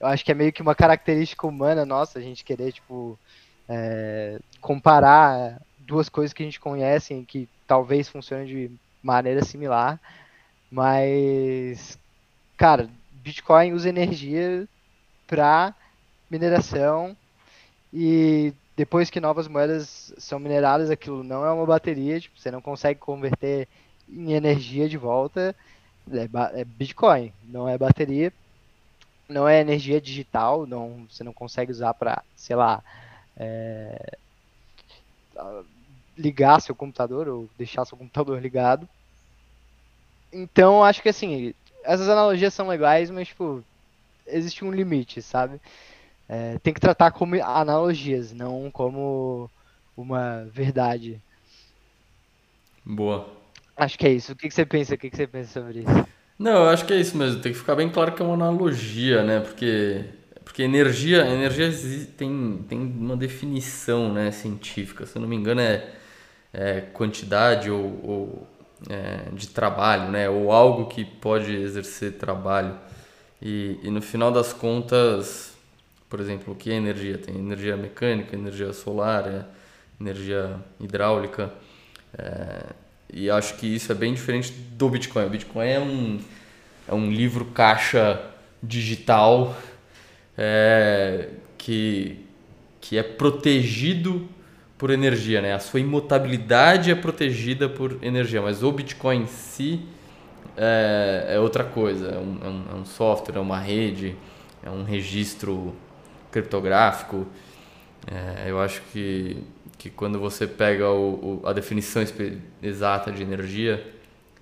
[0.00, 3.18] Eu acho que é meio que uma característica humana nossa, a gente querer, tipo,
[3.68, 8.70] é, comparar duas coisas que a gente conhece e que talvez funcionem de
[9.02, 10.00] maneira similar.
[10.70, 11.98] Mas,
[12.56, 14.66] cara, Bitcoin usa energia
[15.26, 15.74] para
[16.30, 17.16] mineração
[17.92, 22.62] e depois que novas moedas são mineradas, aquilo não é uma bateria, tipo, você não
[22.62, 23.68] consegue converter
[24.08, 25.54] em energia de volta,
[26.10, 28.32] é, é Bitcoin, não é bateria,
[29.28, 32.82] não é energia digital, não, você não consegue usar para, sei lá,
[33.36, 34.16] é,
[36.16, 38.88] ligar seu computador ou deixar seu computador ligado.
[40.32, 43.62] Então, acho que assim, essas analogias são legais, mas, tipo,
[44.26, 45.60] existe um limite, sabe?
[46.28, 49.50] É, tem que tratar como analogias, não como
[49.96, 51.20] uma verdade.
[52.84, 53.28] Boa.
[53.76, 54.32] Acho que é isso.
[54.32, 54.94] O que, que você pensa?
[54.94, 56.08] O que, que você pensa sobre isso?
[56.38, 57.40] Não, eu acho que é isso mesmo.
[57.40, 59.40] Tem que ficar bem claro que é uma analogia, né?
[59.40, 60.04] Porque,
[60.44, 61.70] porque energia, energia
[62.16, 65.06] tem, tem uma definição né, científica.
[65.06, 65.92] Se eu não me engano, é,
[66.52, 68.48] é quantidade ou, ou
[68.88, 70.28] é, de trabalho, né?
[70.28, 72.76] Ou algo que pode exercer trabalho.
[73.40, 75.54] E, e no final das contas,
[76.08, 77.18] por exemplo, o que é energia?
[77.18, 79.44] Tem energia mecânica, energia solar, é,
[80.00, 81.52] energia hidráulica.
[82.16, 82.66] É,
[83.12, 85.26] e acho que isso é bem diferente do Bitcoin.
[85.26, 86.20] O Bitcoin é um,
[86.88, 88.20] é um livro caixa
[88.62, 89.56] digital
[90.36, 92.24] é, que,
[92.80, 94.28] que é protegido
[94.82, 95.54] por energia, né?
[95.54, 99.80] A sua imutabilidade é protegida por energia, mas o Bitcoin em si
[100.56, 102.08] é, é outra coisa.
[102.08, 104.16] É um, é um, é um software, é uma rede,
[104.60, 105.72] é um registro
[106.32, 107.28] criptográfico.
[108.10, 109.44] É, eu acho que,
[109.78, 112.04] que quando você pega o, o, a definição
[112.60, 113.86] exata de energia,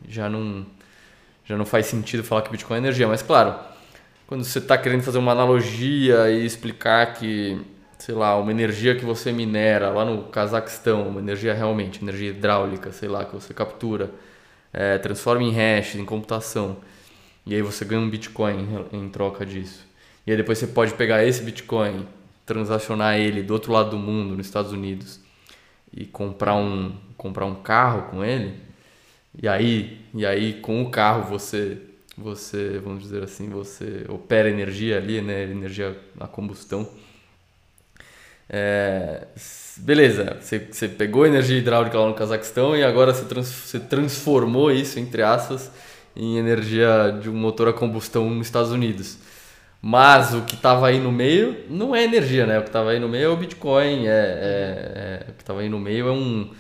[0.08, 0.64] já não,
[1.44, 3.06] já não faz sentido falar que Bitcoin é energia.
[3.06, 3.56] Mas, claro,
[4.26, 7.60] quando você está querendo fazer uma analogia e explicar que
[8.00, 12.90] sei lá, uma energia que você minera lá no Cazaquistão, uma energia realmente, energia hidráulica,
[12.92, 14.10] sei lá, que você captura,
[14.72, 16.78] é, transforma em hash, em computação,
[17.44, 19.86] e aí você ganha um Bitcoin em, troca disso.
[20.26, 22.06] E aí depois você pode pegar esse Bitcoin,
[22.46, 25.20] transacionar ele do outro lado do mundo, nos Estados Unidos,
[25.92, 28.54] e comprar um, comprar um carro com ele.
[29.42, 31.82] E aí, e aí com o carro você
[32.16, 36.86] você, vamos dizer assim, você opera energia ali, né, energia a combustão
[38.52, 39.28] é,
[39.76, 44.72] beleza, você, você pegou energia hidráulica lá no Cazaquistão e agora você, trans, você transformou
[44.72, 45.70] isso, entre aspas,
[46.16, 49.18] em energia de um motor a combustão nos Estados Unidos.
[49.80, 52.58] Mas o que estava aí no meio não é energia, né?
[52.58, 55.60] O que estava aí no meio é o Bitcoin, é, é, é o que estava
[55.60, 56.50] aí no meio é um,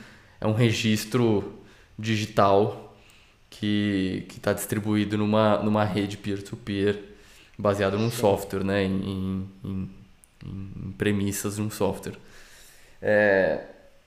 [0.40, 1.60] é um registro
[1.98, 2.96] digital
[3.50, 7.04] que está distribuído numa, numa rede peer-to-peer -peer,
[7.58, 8.84] baseado num software, né?
[8.84, 9.90] em, em em,
[10.96, 12.16] premissas de um software.
[13.00, 13.60] É,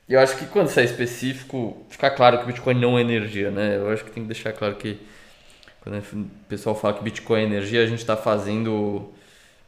[0.08, 3.78] eu acho que quando isso é específico, fica claro que Bitcoin não é energia, né?
[3.78, 5.00] Eu acho que tem que deixar claro que
[5.82, 9.12] quando o pessoal fala que Bitcoin é energia, a gente está fazendo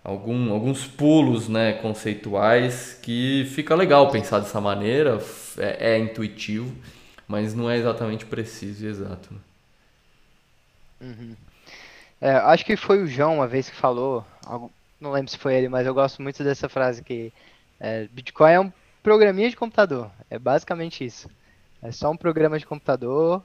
[0.04, 5.20] algum, alguns pulos né, conceituais que fica legal pensar dessa maneira,
[5.58, 6.74] é, é intuitivo,
[7.28, 9.34] mas não é exatamente preciso e exato.
[9.34, 9.40] Né?
[11.02, 11.36] Uhum.
[12.22, 14.26] É, acho que foi o João uma vez que falou,
[15.00, 17.32] não lembro se foi ele, mas eu gosto muito dessa frase que
[17.80, 20.10] é, Bitcoin é um programinha de computador.
[20.30, 21.30] É basicamente isso.
[21.82, 23.44] É só um programa de computador.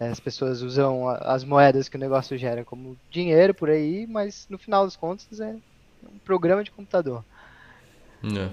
[0.00, 0.10] É.
[0.10, 4.58] As pessoas usam as moedas que o negócio gera como dinheiro por aí, mas no
[4.58, 5.56] final das contas é
[6.04, 7.24] um programa de computador.
[8.22, 8.48] É.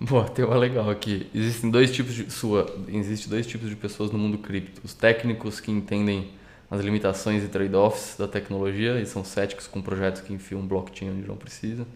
[0.00, 1.28] Boa, tem uma legal aqui.
[1.34, 4.80] Existem dois tipos de sua, existe dois tipos de pessoas no mundo cripto.
[4.84, 6.30] Os técnicos que entendem
[6.70, 11.26] as limitações e trade-offs da tecnologia e são céticos com projetos que enfiam blockchain onde
[11.26, 11.86] não precisa.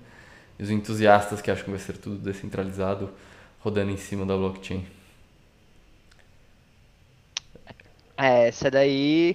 [0.59, 3.11] E os entusiastas que acham que vai ser tudo descentralizado
[3.61, 4.87] rodando em cima da blockchain.
[8.17, 9.35] É, essa daí,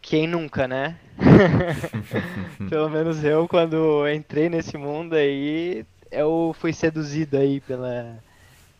[0.00, 0.98] quem nunca, né?
[2.68, 8.18] Pelo menos eu, quando entrei nesse mundo aí, eu fui seduzido aí pela,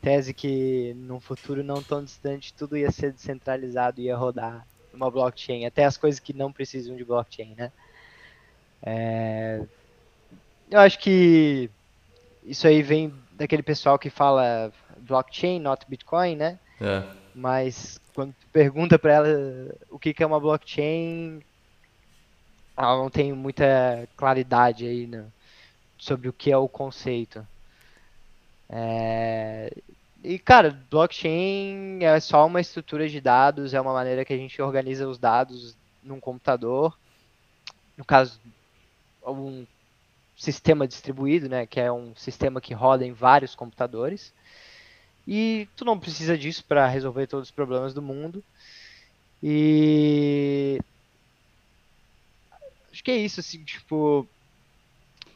[0.04, 5.10] tese que num futuro não tão distante tudo ia ser descentralizado e ia rodar uma
[5.10, 7.72] blockchain, até as coisas que não precisam de blockchain, né?
[8.82, 9.62] É...
[10.70, 11.70] Eu acho que
[12.44, 16.58] isso aí vem daquele pessoal que fala blockchain, not Bitcoin, né?
[16.80, 17.02] É.
[17.34, 21.42] Mas quando tu pergunta para ela o que, que é uma blockchain,
[22.76, 25.24] ela não tem muita claridade aí né,
[25.98, 27.46] sobre o que é o conceito.
[28.68, 29.72] É...
[30.24, 34.60] E, cara, blockchain é só uma estrutura de dados, é uma maneira que a gente
[34.62, 36.98] organiza os dados num computador.
[37.94, 38.40] No caso,
[39.22, 39.66] um
[40.34, 44.32] sistema distribuído, né, que é um sistema que roda em vários computadores.
[45.28, 48.42] E tu não precisa disso para resolver todos os problemas do mundo.
[49.42, 50.80] E
[52.90, 54.26] acho que é isso, assim, tipo.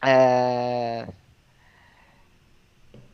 [0.03, 1.07] É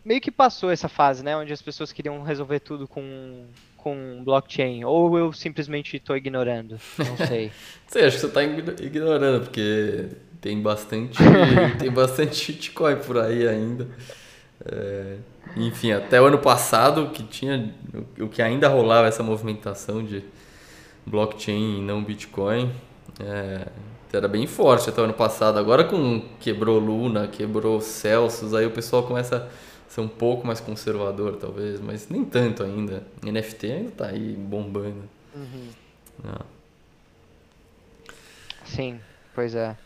[0.05, 1.37] meio que passou essa fase, né?
[1.37, 3.45] Onde as pessoas queriam resolver tudo com,
[3.77, 4.85] com blockchain.
[4.85, 6.79] Ou eu simplesmente estou ignorando.
[6.99, 7.51] Não sei.
[7.87, 10.09] sei, acho que você está ignorando, porque
[10.40, 11.19] tem bastante.
[11.79, 13.88] tem bastante shitcoin por aí ainda.
[14.67, 15.17] É,
[15.57, 17.75] enfim, até o ano passado que tinha.
[18.19, 20.23] O que ainda rolava essa movimentação de
[21.07, 22.71] blockchain e não Bitcoin.
[23.21, 23.69] É,
[24.12, 25.59] era bem forte até o ano passado.
[25.59, 29.49] Agora com quebrou Luna, quebrou Celsius, aí o pessoal começa
[29.88, 33.05] ser um pouco mais conservador, talvez, mas nem tanto ainda.
[33.23, 35.09] NFT ainda tá aí bombando.
[35.35, 35.68] Uhum.
[38.64, 39.01] Sim,
[39.35, 39.77] pois é.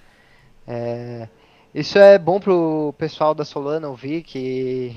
[0.67, 1.29] é.
[1.75, 4.95] Isso é bom pro pessoal da Solana ouvir que,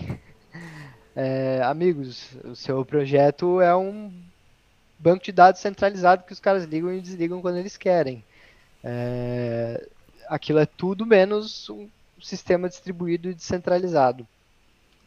[1.15, 4.11] é, amigos, o seu projeto é um
[4.97, 8.23] banco de dados centralizado que os caras ligam e desligam quando eles querem.
[8.83, 9.85] É,
[10.27, 11.89] aquilo é tudo menos um
[12.21, 14.25] sistema distribuído e descentralizado.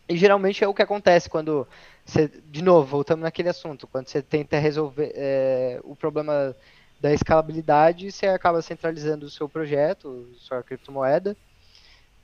[0.08, 1.66] E geralmente é o que acontece quando
[2.04, 6.54] você, de novo, voltamos naquele assunto, quando você tenta resolver é, o problema
[7.00, 11.36] da escalabilidade, você acaba centralizando o seu projeto, sua criptomoeda,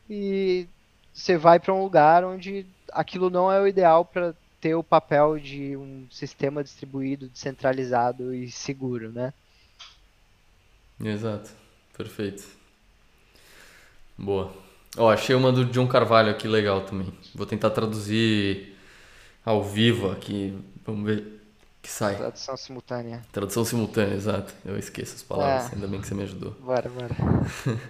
[0.08, 0.68] e
[1.12, 5.38] você vai para um lugar onde aquilo não é o ideal para ter o papel
[5.38, 9.32] de um sistema distribuído, descentralizado e seguro, né?
[11.02, 11.50] Exato,
[11.96, 12.46] perfeito.
[14.18, 14.69] Boa.
[14.96, 17.12] Ó, oh, achei uma do John Carvalho aqui legal também.
[17.34, 18.76] Vou tentar traduzir
[19.44, 20.58] ao vivo aqui.
[20.84, 21.40] Vamos ver
[21.80, 22.16] que sai.
[22.16, 23.22] Tradução simultânea.
[23.32, 24.52] Tradução simultânea, exato.
[24.64, 25.74] Eu esqueço as palavras, é.
[25.74, 26.52] ainda bem que você me ajudou.
[26.60, 27.14] Bora, bora.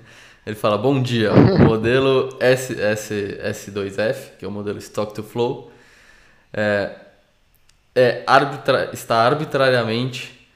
[0.47, 5.23] Ele fala: Bom dia, o modelo S, S, S2F, que é o modelo Stock to
[5.23, 5.73] Flow,
[6.53, 6.97] é,
[7.95, 10.49] é arbitra, está arbitrariamente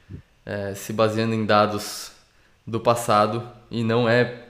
[0.46, 2.12] é, se baseando em dados
[2.66, 4.42] do passado e não é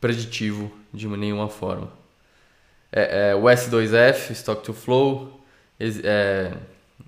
[0.00, 1.90] preditivo de nenhuma forma.
[2.90, 5.40] É, é, o S2F, Stock to Flow,
[5.78, 6.54] é,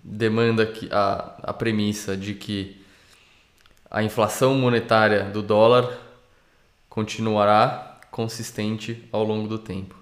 [0.04, 2.80] demanda que a, a premissa de que
[3.90, 5.98] a inflação monetária do dólar
[6.88, 9.96] continuará consistente ao longo do tempo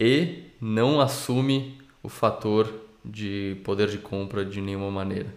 [0.00, 2.72] e não assume o fator
[3.04, 5.32] de poder de compra de nenhuma maneira.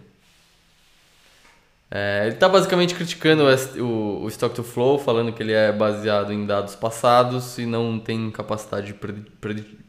[1.94, 3.42] É, ele está basicamente criticando
[3.78, 8.00] o, o, Stock to Flow, falando que ele é baseado em dados passados e não
[8.00, 8.94] tem capacidade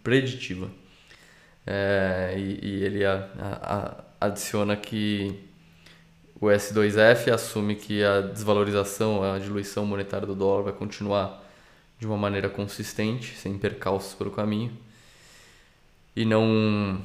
[0.04, 0.70] preditiva.
[1.66, 3.30] É, e, e, ele a,
[4.20, 5.48] a, adiciona que
[6.42, 11.42] o S2F assume que a desvalorização, a diluição monetária do dólar vai continuar
[11.98, 14.78] de uma maneira consistente, sem percalços pelo caminho,
[16.14, 17.02] e não,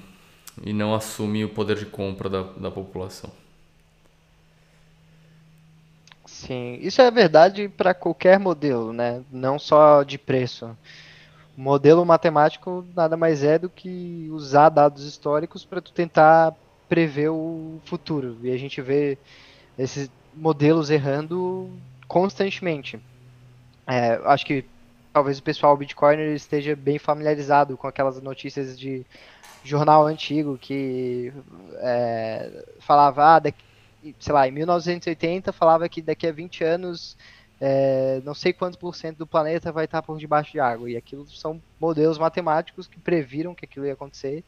[0.64, 3.30] e não assume o poder de compra da, da população.
[6.38, 9.24] Sim, isso é verdade para qualquer modelo, né?
[9.30, 10.66] Não só de preço.
[11.56, 16.54] O modelo matemático nada mais é do que usar dados históricos para tu tentar
[16.88, 18.38] prever o futuro.
[18.44, 19.18] E a gente vê
[19.76, 21.68] esses modelos errando
[22.06, 23.00] constantemente.
[23.84, 24.64] É, acho que
[25.12, 29.04] talvez o pessoal Bitcoiner esteja bem familiarizado com aquelas notícias de
[29.64, 31.32] jornal antigo que
[31.78, 33.64] é, falava ah, daqui,
[34.18, 37.16] sei lá, em 1980 falava que daqui a 20 anos
[37.60, 40.90] é, não sei quantos por cento do planeta vai estar por debaixo de água.
[40.90, 44.44] E aquilo são modelos matemáticos que previram que aquilo ia acontecer.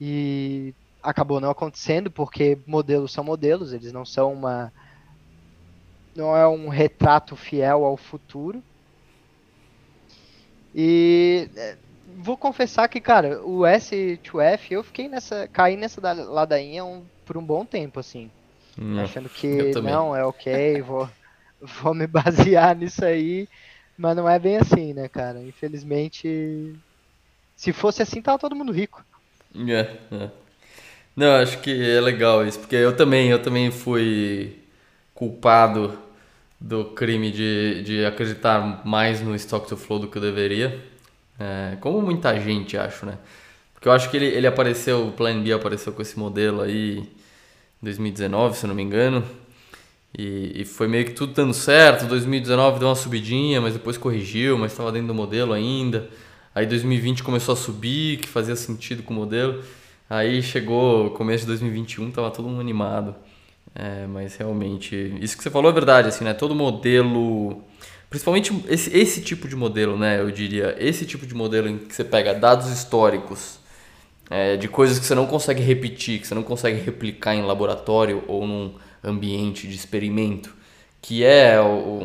[0.00, 4.72] E acabou não acontecendo porque modelos são modelos, eles não são uma.
[6.14, 8.62] não é um retrato fiel ao futuro.
[10.74, 11.76] E é,
[12.18, 15.48] vou confessar que, cara, o S2F eu fiquei nessa.
[15.48, 18.30] caí nessa ladainha um, por um bom tempo, assim.
[18.78, 21.08] Hum, achando que não, é ok, vou,
[21.60, 23.48] vou me basear nisso aí.
[23.96, 25.42] Mas não é bem assim, né, cara?
[25.44, 26.80] Infelizmente,
[27.56, 29.04] se fosse assim, tava todo mundo rico.
[29.54, 29.80] É,
[30.14, 30.30] é.
[31.16, 34.58] Não, acho que é legal isso, porque eu também, eu também fui
[35.14, 35.98] culpado
[36.60, 40.84] do crime de, de acreditar mais no Stock to Flow do que eu deveria.
[41.40, 43.18] É, como muita gente, acho, né?
[43.74, 47.08] Porque eu acho que ele, ele apareceu, o Plan B apareceu com esse modelo aí
[47.82, 49.24] 2019, se eu não me engano.
[50.16, 52.06] E, e, foi meio que tudo dando certo.
[52.06, 56.08] 2019 deu uma subidinha, mas depois corrigiu, mas estava dentro do modelo ainda.
[56.54, 59.62] Aí 2020 começou a subir, que fazia sentido com o modelo.
[60.08, 63.14] Aí chegou começo de 2021, tava todo mundo animado.
[63.74, 66.34] É, mas realmente, isso que você falou é verdade, assim, né?
[66.34, 67.62] Todo modelo,
[68.08, 70.20] principalmente esse, esse tipo de modelo, né?
[70.20, 73.57] Eu diria, esse tipo de modelo em que você pega dados históricos
[74.30, 78.22] é, de coisas que você não consegue repetir, que você não consegue replicar em laboratório
[78.26, 80.54] ou num ambiente de experimento,
[81.00, 82.02] que é o,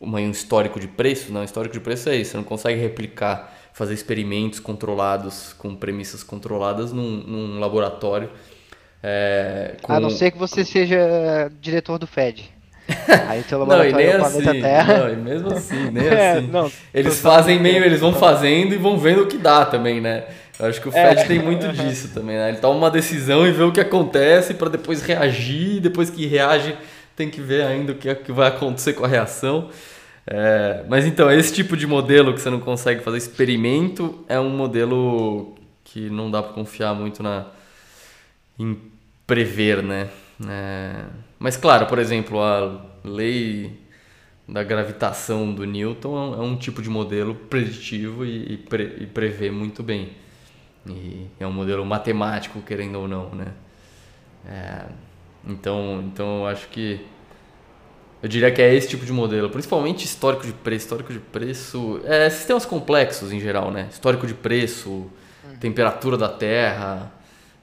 [0.00, 0.14] uhum.
[0.14, 3.92] um histórico de preço, não, histórico de preço é isso, você não consegue replicar fazer
[3.92, 8.30] experimentos controlados com premissas controladas num, num laboratório.
[9.02, 9.92] É, com...
[9.92, 12.50] A não ser que você seja diretor do FED.
[13.28, 15.08] Aí teu laboratório não, e nem é o planeta assim, Terra.
[15.08, 16.46] Não, mesmo assim, nem é, assim.
[16.46, 20.24] Não, eles fazem meio, eles vão fazendo e vão vendo o que dá também, né?
[20.58, 21.24] Eu acho que o Fed é.
[21.24, 22.48] tem muito disso também, né?
[22.48, 26.26] Ele toma uma decisão e vê o que acontece para depois reagir, e depois que
[26.26, 26.76] reage
[27.14, 29.70] tem que ver ainda o que, é que vai acontecer com a reação.
[30.26, 34.50] É, mas então, esse tipo de modelo que você não consegue fazer experimento é um
[34.50, 35.54] modelo
[35.84, 37.46] que não dá para confiar muito na
[38.58, 38.76] em
[39.26, 40.08] prever, né?
[40.48, 41.04] É,
[41.38, 43.78] mas claro, por exemplo, a lei
[44.48, 49.06] da gravitação do Newton é um é tipo de modelo preditivo e, e, pre, e
[49.06, 50.10] prevê muito bem.
[50.88, 53.52] E é um modelo matemático, querendo ou não, né?
[54.46, 54.84] É,
[55.46, 57.04] então, então eu acho que
[58.22, 60.86] eu diria que é esse tipo de modelo, principalmente histórico de preço.
[60.86, 62.00] Histórico de preço.
[62.04, 63.88] É, sistemas complexos em geral, né?
[63.90, 65.56] Histórico de preço, uhum.
[65.60, 67.12] temperatura da Terra,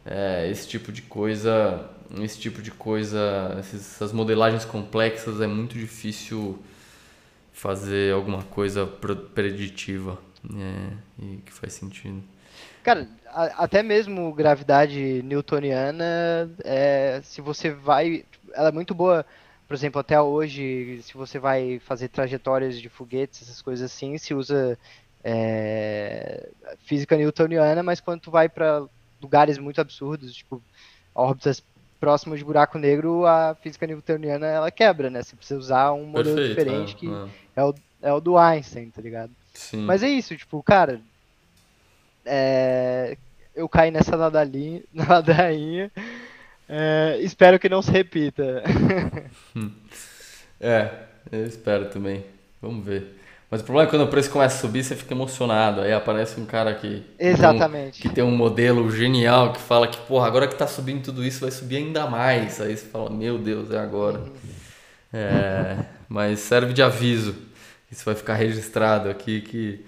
[0.05, 1.89] é, esse tipo de coisa.
[2.21, 6.59] Esse tipo de coisa, essas modelagens complexas é muito difícil
[7.51, 10.19] fazer alguma coisa preditiva
[10.55, 10.93] é,
[11.23, 12.21] e que faz sentido.
[12.83, 19.25] Cara, a, até mesmo gravidade newtoniana, é, se você vai, ela é muito boa
[19.67, 24.33] por exemplo, até hoje, se você vai fazer trajetórias de foguetes, essas coisas assim, se
[24.33, 24.77] usa
[25.23, 26.47] é,
[26.85, 28.85] física newtoniana, mas quando tu vai para
[29.21, 30.61] lugares muito absurdos, tipo
[31.15, 31.63] órbitas
[31.99, 35.23] próximas de buraco negro, a física newtoniana ela quebra, né?
[35.23, 37.61] Você precisa usar um modelo Perfeito, diferente é, que é.
[37.61, 37.63] é.
[37.63, 39.31] o, é o do Einstein, tá ligado?
[39.53, 39.85] Sim.
[39.85, 41.01] Mas é isso, tipo, cara,
[42.25, 43.17] é,
[43.55, 45.91] eu caí nessa ladainha, ladainha
[46.67, 48.63] é, espero que não se repita.
[49.55, 49.71] Hum.
[50.59, 50.89] é,
[51.31, 52.23] eu espero também.
[52.61, 53.19] Vamos ver.
[53.51, 55.81] Mas o problema é quando o preço começa a subir, você fica emocionado.
[55.81, 57.03] Aí aparece um cara que.
[57.19, 58.01] Exatamente.
[58.01, 61.03] Tem um, que tem um modelo genial que fala que, porra, agora que tá subindo
[61.03, 62.59] tudo isso, vai subir ainda mais.
[62.59, 64.23] Aí você fala, meu Deus, é agora.
[65.13, 65.77] É,
[66.09, 67.35] mas serve de aviso.
[67.91, 69.85] Isso vai ficar registrado aqui que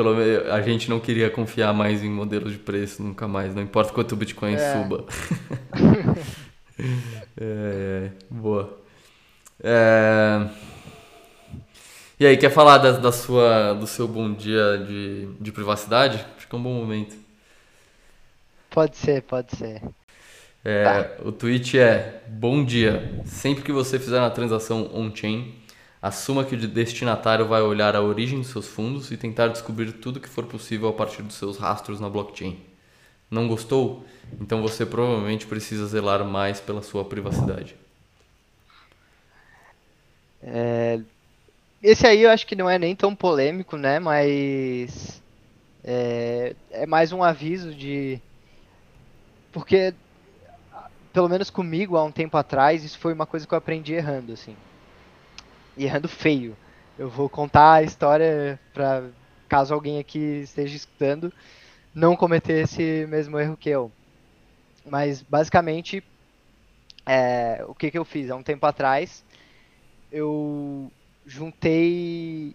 [0.00, 3.60] pelo menos a gente não queria confiar mais em modelos de preço nunca mais, não
[3.60, 4.72] importa quanto o Bitcoin é.
[4.72, 5.04] suba.
[7.36, 8.80] é, é, boa.
[9.62, 10.46] É...
[12.18, 16.24] E aí, quer falar da, da, sua, do seu bom dia de, de privacidade?
[16.38, 17.14] Acho que é um bom momento.
[18.70, 19.82] Pode ser, pode ser.
[20.64, 21.24] É, tá.
[21.24, 23.22] O tweet é: Bom dia.
[23.26, 25.54] Sempre que você fizer uma transação on-chain,
[26.02, 30.18] Assuma que o destinatário vai olhar a origem dos seus fundos e tentar descobrir tudo
[30.18, 32.58] que for possível a partir dos seus rastros na blockchain.
[33.30, 34.02] Não gostou?
[34.40, 37.76] Então você provavelmente precisa zelar mais pela sua privacidade.
[40.42, 41.00] É...
[41.82, 43.98] Esse aí eu acho que não é nem tão polêmico, né?
[43.98, 45.22] Mas
[45.84, 48.18] é, é mais um aviso de.
[49.52, 49.94] Porque,
[51.12, 54.32] pelo menos comigo, há um tempo atrás, isso foi uma coisa que eu aprendi errando,
[54.32, 54.56] assim
[55.84, 56.56] errando feio.
[56.98, 59.04] Eu vou contar a história para
[59.48, 61.32] caso alguém aqui esteja escutando
[61.94, 63.90] não cometer esse mesmo erro que eu.
[64.84, 66.02] Mas basicamente
[67.04, 68.30] é, o que, que eu fiz?
[68.30, 69.24] Há um tempo atrás
[70.12, 70.90] eu
[71.24, 72.54] juntei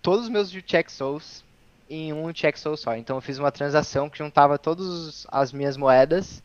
[0.00, 1.44] todos os meus check souls
[1.88, 2.96] em um check soul só.
[2.96, 6.42] Então eu fiz uma transação que juntava todas as minhas moedas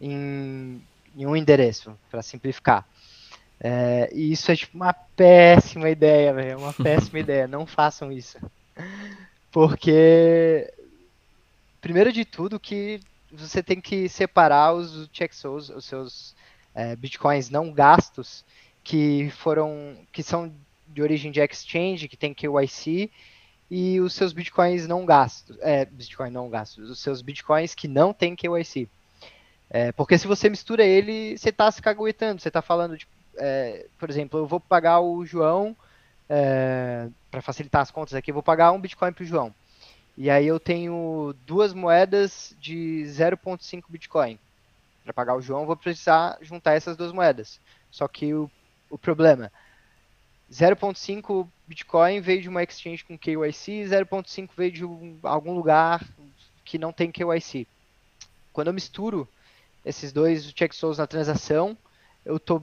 [0.00, 0.82] em,
[1.16, 2.86] em um endereço, para simplificar.
[3.60, 6.58] É, e isso é tipo uma péssima ideia, velho.
[6.58, 7.48] Uma péssima ideia.
[7.48, 8.38] Não façam isso.
[9.50, 10.72] Porque,
[11.80, 13.00] primeiro de tudo, que
[13.32, 16.34] você tem que separar os check souls, os seus
[16.74, 18.44] é, bitcoins não gastos,
[18.84, 20.52] que foram, que são
[20.86, 23.10] de origem de exchange, que tem KYC,
[23.70, 28.14] e os seus bitcoins não gastos, é, bitcoin não gastos, os seus bitcoins que não
[28.14, 28.88] tem KYC.
[29.68, 33.06] É, porque se você mistura ele, você está se caguetando, você está falando, de,
[33.38, 35.76] é, por exemplo, eu vou pagar o João,
[36.28, 39.54] é, para facilitar as contas aqui, eu vou pagar um Bitcoin para o João.
[40.16, 44.38] E aí eu tenho duas moedas de 0.5 Bitcoin.
[45.04, 47.60] Para pagar o João, vou precisar juntar essas duas moedas.
[47.90, 48.50] Só que o,
[48.90, 49.50] o problema,
[50.50, 56.04] 0.5 Bitcoin veio de uma exchange com KYC, 0.5 veio de um, algum lugar
[56.64, 57.66] que não tem KYC.
[58.52, 59.28] Quando eu misturo
[59.84, 61.76] esses dois check souls na transação,
[62.24, 62.62] eu estou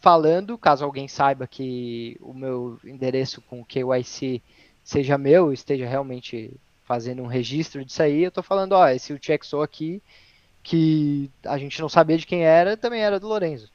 [0.00, 4.42] falando, caso alguém saiba que o meu endereço com KYC
[4.84, 6.52] seja meu, esteja realmente
[6.84, 10.00] fazendo um registro disso aí, eu estou falando, ó, esse UTXO aqui,
[10.62, 13.68] que a gente não sabia de quem era, também era do Lorenzo.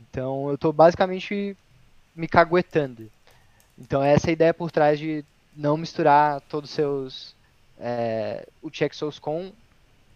[0.00, 1.56] Então eu estou basicamente
[2.14, 3.10] me caguetando.
[3.76, 5.24] Então essa é a ideia por trás de
[5.56, 7.36] não misturar todos os seus
[7.78, 9.52] é, UTXOs com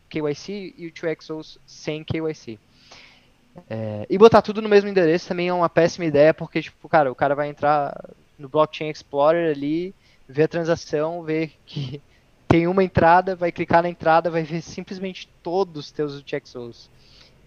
[0.09, 2.59] KYC e UTXOs sem KYC.
[3.69, 7.11] É, e botar tudo no mesmo endereço também é uma péssima ideia, porque, tipo, cara,
[7.11, 9.95] o cara vai entrar no Blockchain Explorer ali,
[10.29, 12.01] ver a transação, ver que
[12.49, 16.91] tem uma entrada, vai clicar na entrada, vai ver simplesmente todos os teus UTXOs.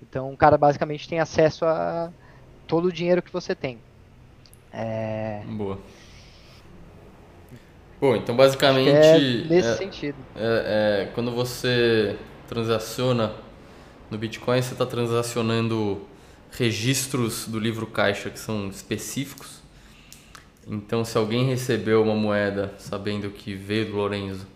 [0.02, 2.12] Então, o cara basicamente tem acesso a
[2.68, 3.80] todo o dinheiro que você tem.
[4.72, 5.42] É...
[5.46, 5.80] Boa.
[8.00, 8.90] Bom, então basicamente.
[8.90, 10.18] É nesse é, sentido.
[10.36, 13.34] É, é, quando você transaciona
[14.10, 16.02] no Bitcoin, você está transacionando
[16.52, 19.62] registros do livro caixa que são específicos.
[20.68, 24.48] Então, se alguém recebeu uma moeda sabendo que veio do Lorenzo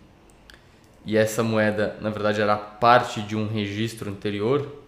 [1.04, 4.80] e essa moeda, na verdade, era parte de um registro anterior,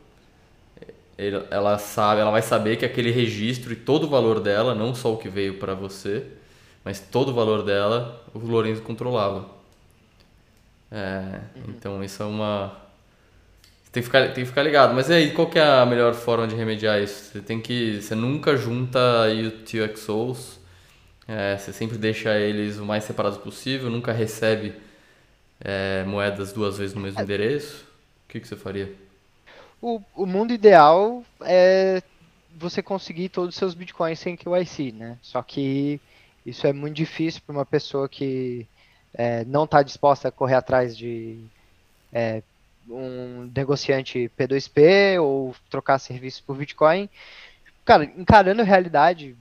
[1.50, 5.12] ela sabe, ela vai saber que aquele registro e todo o valor dela, não só
[5.12, 6.26] o que veio para você,
[6.84, 9.46] mas todo o valor dela, o Lorenzo controlava.
[10.90, 11.62] É, uhum.
[11.68, 12.81] Então isso é uma
[13.92, 14.94] tem que, ficar, tem que ficar ligado.
[14.94, 17.30] Mas e aí, qual que é a melhor forma de remediar isso?
[17.30, 18.00] Você tem que.
[18.00, 20.58] Você nunca junta UTXOs.
[21.28, 24.74] É, você sempre deixa eles o mais separados possível, nunca recebe
[25.60, 27.22] é, moedas duas vezes no mesmo é.
[27.22, 27.84] endereço.
[28.24, 28.92] O que, que você faria?
[29.80, 32.02] O, o mundo ideal é
[32.56, 35.18] você conseguir todos os seus bitcoins sem KYC, né?
[35.22, 36.00] Só que
[36.44, 38.66] isso é muito difícil para uma pessoa que
[39.14, 41.38] é, não está disposta a correr atrás de
[42.12, 42.42] é,
[42.88, 47.08] um negociante P2P ou trocar serviço por Bitcoin.
[47.84, 49.36] Cara, encarando a realidade,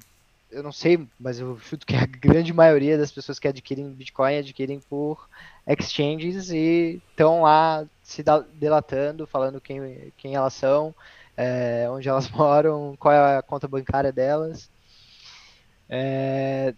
[0.51, 4.37] eu não sei, mas eu chuto que a grande maioria das pessoas que adquirem Bitcoin
[4.37, 5.27] adquirem por
[5.67, 8.23] exchanges e estão lá se
[8.53, 10.93] delatando, falando quem, quem elas são,
[11.37, 14.69] é, onde elas moram, qual é a conta bancária delas.
[15.89, 16.73] É,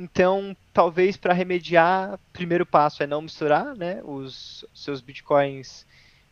[0.00, 5.84] então, talvez para remediar, primeiro passo é não misturar né, os seus bitcoins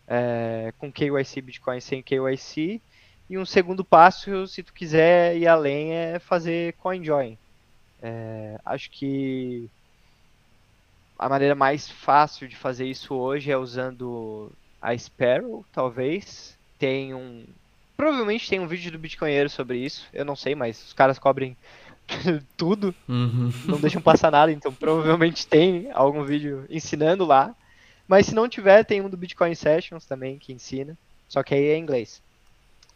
[0.07, 2.81] é, com KYC, bitcoins sem KYC.
[3.29, 7.37] E um segundo passo, se tu quiser ir além, é fazer CoinJoin.
[8.01, 9.69] É, acho que
[11.19, 16.57] a maneira mais fácil de fazer isso hoje é usando a Sparrow, talvez.
[16.79, 17.45] Tem um.
[17.97, 20.07] Provavelmente tem um vídeo do Bitcoinheiro sobre isso.
[20.13, 21.57] Eu não sei, mas os caras cobrem
[22.57, 22.95] tudo.
[23.09, 23.53] Uhum.
[23.67, 27.55] Não deixam passar nada, então provavelmente tem algum vídeo ensinando lá.
[28.07, 30.97] Mas se não tiver, tem um do Bitcoin Sessions também que ensina.
[31.29, 32.23] Só que aí é em inglês.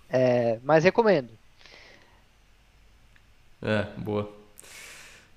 [0.09, 1.31] É, mas recomendo.
[3.63, 4.31] É, boa.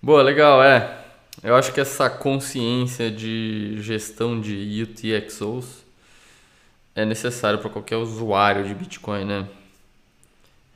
[0.02, 1.00] Boa, legal, é.
[1.42, 5.84] Eu acho que essa consciência de gestão de UTXOs
[6.96, 9.48] é necessário para qualquer usuário de Bitcoin, né?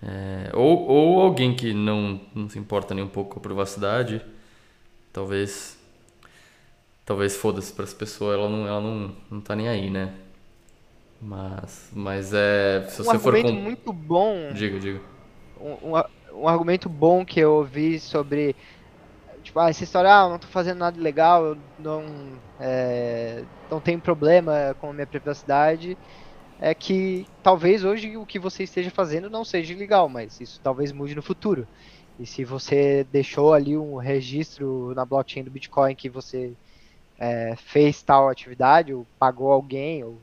[0.02, 4.22] É, ou, ou alguém que não, não se importa nem um pouco com a privacidade,
[5.12, 5.78] talvez
[7.06, 10.14] talvez foda-se para as pessoas, ela não ela não, não tá nem aí, né?
[11.20, 13.64] Mas mas é, se um você for argumento com...
[13.64, 14.52] muito bom.
[14.54, 15.02] Diga, diga.
[15.60, 16.04] Um, um,
[16.44, 18.56] um argumento bom que eu ouvi sobre
[19.48, 22.04] tipo, ah, essa história, ah, eu não tô fazendo nada legal, eu não,
[22.60, 25.98] é, não tenho problema com a minha privacidade,
[26.60, 30.92] é que talvez hoje o que você esteja fazendo não seja legal, mas isso talvez
[30.92, 31.68] mude no futuro.
[32.20, 36.54] E se você deixou ali um registro na blockchain do Bitcoin que você
[37.20, 40.18] é, fez tal atividade, ou pagou alguém, ou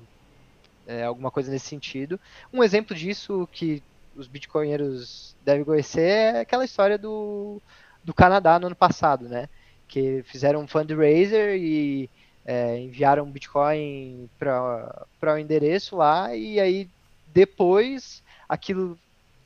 [0.87, 2.19] é, alguma coisa nesse sentido.
[2.53, 3.83] Um exemplo disso que
[4.17, 7.61] os bitcoinheiros devem conhecer é aquela história do
[8.03, 9.49] do Canadá no ano passado, né?
[9.89, 12.11] Que fizeram um fundraiser e
[12.45, 16.89] é, enviaram Bitcoin para o endereço lá e aí
[17.33, 18.99] depois aquilo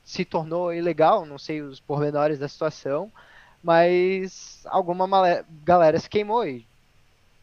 [0.03, 3.11] se tornou ilegal, não sei os pormenores da situação,
[3.63, 5.07] mas alguma
[5.63, 6.65] galera se queimou e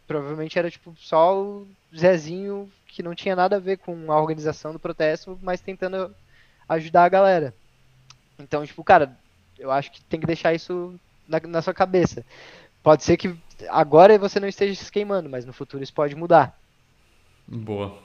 [0.07, 4.73] provavelmente era tipo só o Zezinho que não tinha nada a ver com a organização
[4.73, 6.15] do protesto, mas tentando
[6.69, 7.55] ajudar a galera.
[8.39, 9.17] Então, tipo, cara,
[9.59, 10.99] eu acho que tem que deixar isso
[11.29, 12.25] na, na sua cabeça.
[12.87, 13.37] Pode ser que
[13.69, 16.57] agora você não esteja se queimando, mas no futuro isso pode mudar.
[17.45, 17.99] Boa.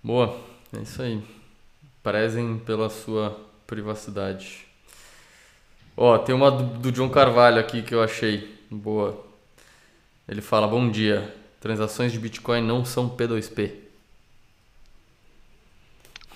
[0.00, 0.40] Boa,
[0.72, 1.20] é isso aí.
[2.00, 4.64] Prezem pela sua privacidade.
[5.96, 9.26] Ó, tem uma do, do John Carvalho aqui que eu achei boa.
[10.28, 13.72] Ele fala: Bom dia, transações de Bitcoin não são P2P.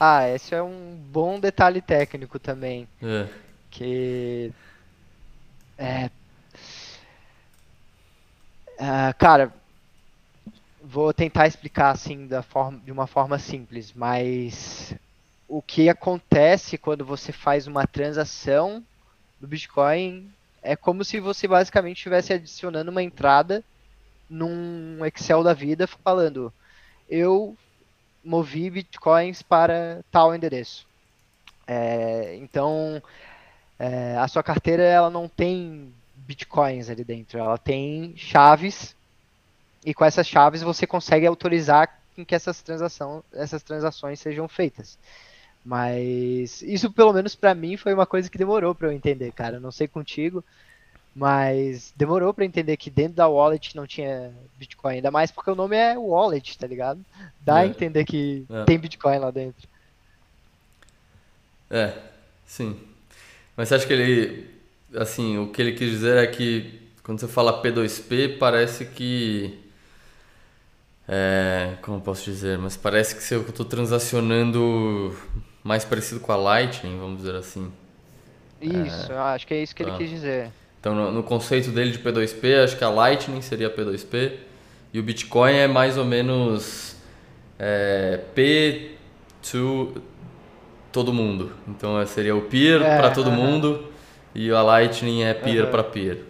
[0.00, 2.88] Ah, esse é um bom detalhe técnico também.
[3.00, 3.28] É.
[3.70, 4.52] Que.
[5.78, 6.10] É.
[8.78, 9.52] Uh, cara,
[10.82, 14.94] vou tentar explicar assim da forma, de uma forma simples, mas
[15.48, 18.84] o que acontece quando você faz uma transação
[19.40, 20.30] do Bitcoin
[20.62, 23.64] é como se você basicamente estivesse adicionando uma entrada
[24.30, 26.52] num Excel da vida falando
[27.08, 27.56] eu
[28.22, 30.86] movi bitcoins para tal endereço.
[31.66, 33.02] É, então,
[33.78, 35.92] é, a sua carteira ela não tem
[36.28, 38.94] bitcoins ali dentro, ela tem chaves
[39.84, 44.98] e com essas chaves você consegue autorizar em que essas, transação, essas transações sejam feitas.
[45.64, 49.58] Mas isso, pelo menos para mim, foi uma coisa que demorou para eu entender, cara.
[49.58, 50.44] Não sei contigo,
[51.14, 55.54] mas demorou para entender que dentro da wallet não tinha Bitcoin, ainda mais porque o
[55.54, 57.00] nome é wallet, tá ligado?
[57.40, 57.62] Dá é.
[57.62, 58.64] a entender que é.
[58.64, 59.66] tem Bitcoin lá dentro.
[61.70, 61.96] É,
[62.46, 62.78] sim.
[63.56, 64.57] Mas você acha que ele,
[64.94, 69.58] assim, o que ele quis dizer é que quando você fala P2P, parece que
[71.08, 75.16] é, como posso dizer, mas parece que eu estou transacionando
[75.64, 77.72] mais parecido com a Lightning, vamos dizer assim.
[78.60, 79.88] Isso, é, acho que é isso que tá.
[79.88, 80.50] ele quis dizer.
[80.78, 84.32] Então, no, no, conceito dele de P2P, acho que a Lightning seria P2P
[84.92, 86.94] e o Bitcoin é mais ou menos
[87.58, 88.96] é, P
[89.50, 89.94] to
[90.92, 91.52] todo mundo.
[91.66, 93.36] Então, é, seria o peer é, para todo uh -huh.
[93.36, 93.87] mundo
[94.34, 95.70] e a Lightning é peer uh -huh.
[95.70, 96.24] para peer.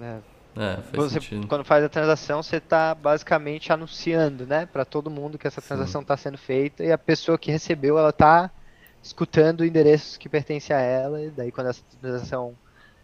[0.00, 0.34] É.
[0.56, 1.48] É, você, sentido.
[1.48, 6.00] Quando faz a transação, você está basicamente anunciando, né, para todo mundo que essa transação
[6.00, 8.50] está sendo feita e a pessoa que recebeu, ela está
[9.02, 12.54] escutando endereços que pertencem a ela e daí quando essa transação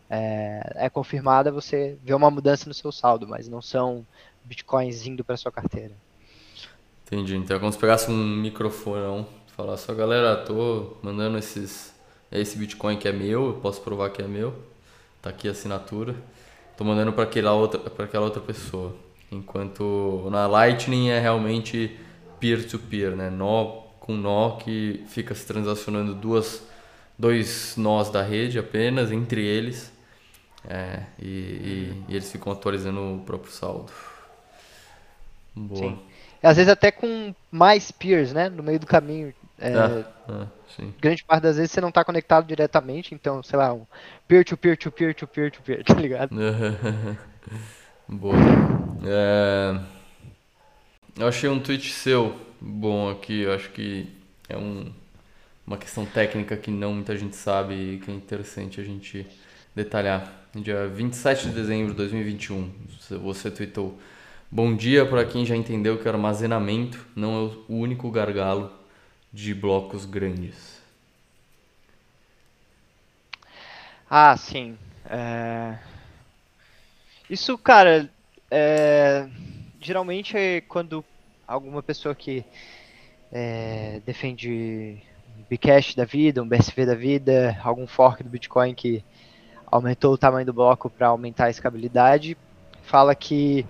[0.08, 4.06] é, é, confirmada, você vê uma mudança no seu saldo, mas não são
[4.44, 5.92] bitcoins indo para sua carteira.
[7.06, 7.36] Entendi.
[7.36, 9.26] Então é como se pegasse um microfone,
[9.56, 11.92] falar só, galera, tô mandando esses
[12.38, 14.54] esse bitcoin que é meu, eu posso provar que é meu.
[15.20, 16.14] Tá aqui a assinatura.
[16.76, 18.94] Tô mandando para aquela outra para aquela outra pessoa.
[19.30, 21.98] Enquanto na Lightning é realmente
[22.38, 23.30] peer to peer, né?
[23.30, 26.62] Nó com nó que fica se transacionando duas
[27.18, 29.92] dois nós da rede apenas entre eles
[30.68, 33.92] é, e, e, e, eles ficam atualizando o próprio saldo.
[35.54, 35.80] Boa.
[35.80, 35.98] Sim.
[36.42, 38.48] Às vezes até com mais peers, né?
[38.48, 39.34] No meio do caminho.
[39.60, 40.46] É, ah, ah,
[40.98, 43.84] grande parte das vezes você não está conectado diretamente, então, sei lá, um
[44.26, 46.34] peer-to-peer, to peer, to peer, to peer, tá ligado?
[48.08, 48.34] Boa.
[49.04, 49.78] É...
[51.18, 54.08] Eu achei um tweet seu bom aqui, eu acho que
[54.48, 54.90] é um,
[55.66, 59.26] uma questão técnica que não muita gente sabe e que é interessante a gente
[59.74, 60.32] detalhar.
[60.54, 62.72] Dia 27 de dezembro de 2021,
[63.22, 63.98] você tweetou:
[64.50, 68.79] Bom dia para quem já entendeu que o armazenamento não é o único gargalo
[69.32, 70.80] de blocos grandes.
[74.08, 74.76] Ah, sim.
[75.08, 75.78] É...
[77.28, 78.10] Isso, cara,
[78.50, 79.28] é...
[79.80, 81.04] geralmente é quando
[81.46, 82.44] alguma pessoa que
[83.32, 85.00] é, defende
[85.38, 89.04] um Bcash da vida, um BSV da vida, algum fork do Bitcoin que
[89.66, 92.36] aumentou o tamanho do bloco para aumentar a escalabilidade.
[92.82, 93.66] Fala que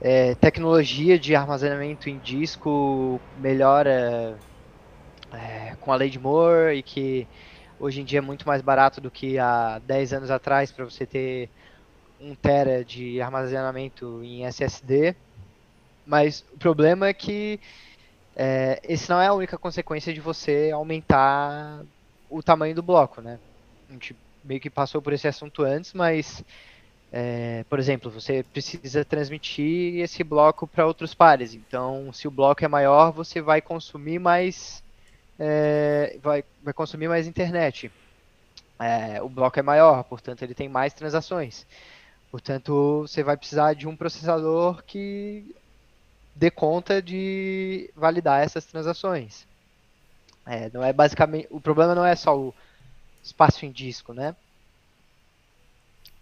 [0.00, 4.38] é, tecnologia de armazenamento em disco melhora
[5.34, 7.26] é, com a lei de Moore e que
[7.78, 11.04] hoje em dia é muito mais barato do que há 10 anos atrás para você
[11.04, 11.48] ter
[12.20, 15.14] 1 tera de armazenamento em SSD.
[16.06, 17.58] Mas o problema é que
[18.36, 21.82] é, esse não é a única consequência de você aumentar
[22.28, 23.38] o tamanho do bloco, né?
[23.88, 26.44] A gente meio que passou por esse assunto antes, mas,
[27.10, 31.54] é, por exemplo, você precisa transmitir esse bloco para outros pares.
[31.54, 34.83] Então, se o bloco é maior, você vai consumir mais,
[35.38, 37.90] é, vai, vai consumir mais internet.
[38.78, 41.66] É, o bloco é maior, portanto, ele tem mais transações.
[42.30, 45.54] Portanto, você vai precisar de um processador que
[46.34, 49.46] dê conta de validar essas transações.
[50.46, 52.54] É, não é basicamente o problema não é só o
[53.22, 54.34] espaço em disco, né?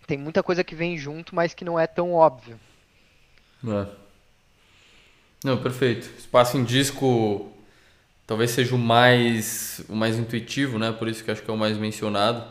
[0.07, 2.59] tem muita coisa que vem junto, mas que não é tão óbvio.
[3.65, 3.87] É.
[5.45, 6.11] Não, perfeito.
[6.19, 7.52] Espaço em disco
[8.27, 10.93] talvez seja o mais, o mais intuitivo, né?
[10.93, 12.45] Por isso que acho que é o mais mencionado.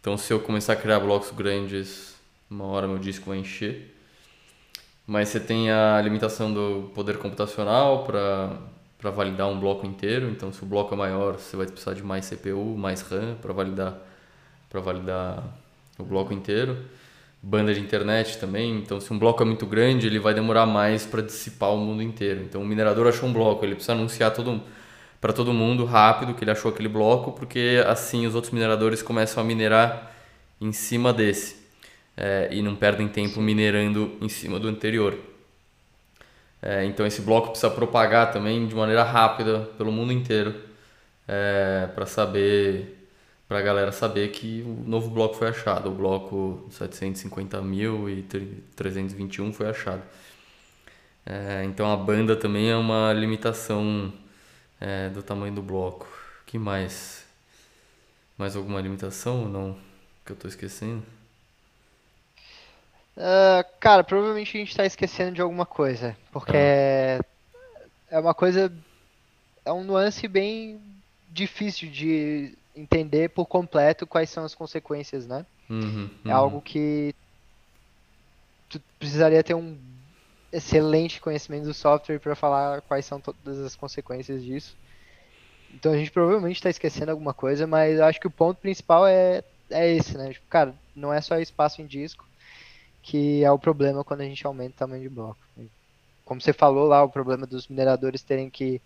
[0.00, 2.14] Então, se eu começar a criar blocos grandes,
[2.48, 3.94] uma hora meu disco vai encher.
[5.06, 10.28] Mas você tem a limitação do poder computacional para validar um bloco inteiro.
[10.30, 13.52] Então, se o bloco é maior, você vai precisar de mais CPU, mais RAM para
[13.52, 13.98] validar,
[14.72, 15.44] validar
[15.98, 16.76] o bloco inteiro.
[17.42, 18.78] Banda de internet também.
[18.78, 22.02] Então, se um bloco é muito grande, ele vai demorar mais para dissipar o mundo
[22.02, 22.42] inteiro.
[22.42, 24.60] Então, o minerador achou um bloco, ele precisa anunciar todo
[25.26, 29.42] para todo mundo rápido que ele achou aquele bloco, porque assim os outros mineradores começam
[29.42, 30.14] a minerar
[30.60, 31.56] em cima desse
[32.16, 35.18] é, e não perdem tempo minerando em cima do anterior.
[36.62, 40.54] É, então esse bloco precisa propagar também de maneira rápida pelo mundo inteiro
[41.26, 43.08] é, para saber
[43.48, 45.88] para a galera saber que o novo bloco foi achado.
[45.88, 50.02] O bloco 750.321 foi achado.
[51.64, 54.12] Então a banda também é uma limitação
[54.80, 56.06] é, do tamanho do bloco.
[56.46, 57.24] que mais?
[58.38, 59.78] Mais alguma limitação ou não?
[60.24, 61.02] Que eu estou esquecendo?
[63.16, 66.60] Uh, cara, provavelmente a gente está esquecendo de alguma coisa, porque ah.
[66.60, 67.20] é,
[68.10, 68.70] é uma coisa,
[69.64, 70.78] é um nuance bem
[71.30, 75.46] difícil de entender por completo quais são as consequências, né?
[75.68, 76.10] Uhum, uhum.
[76.26, 77.14] É algo que
[78.68, 79.78] tu precisaria ter um
[80.52, 84.76] excelente conhecimento do software para falar quais são todas as consequências disso.
[85.74, 89.42] Então a gente provavelmente está esquecendo alguma coisa, mas acho que o ponto principal é,
[89.70, 90.32] é esse, né?
[90.32, 92.24] Tipo, cara, não é só espaço em disco,
[93.02, 95.38] que é o problema quando a gente aumenta o tamanho de bloco.
[96.24, 98.80] Como você falou lá, o problema dos mineradores terem que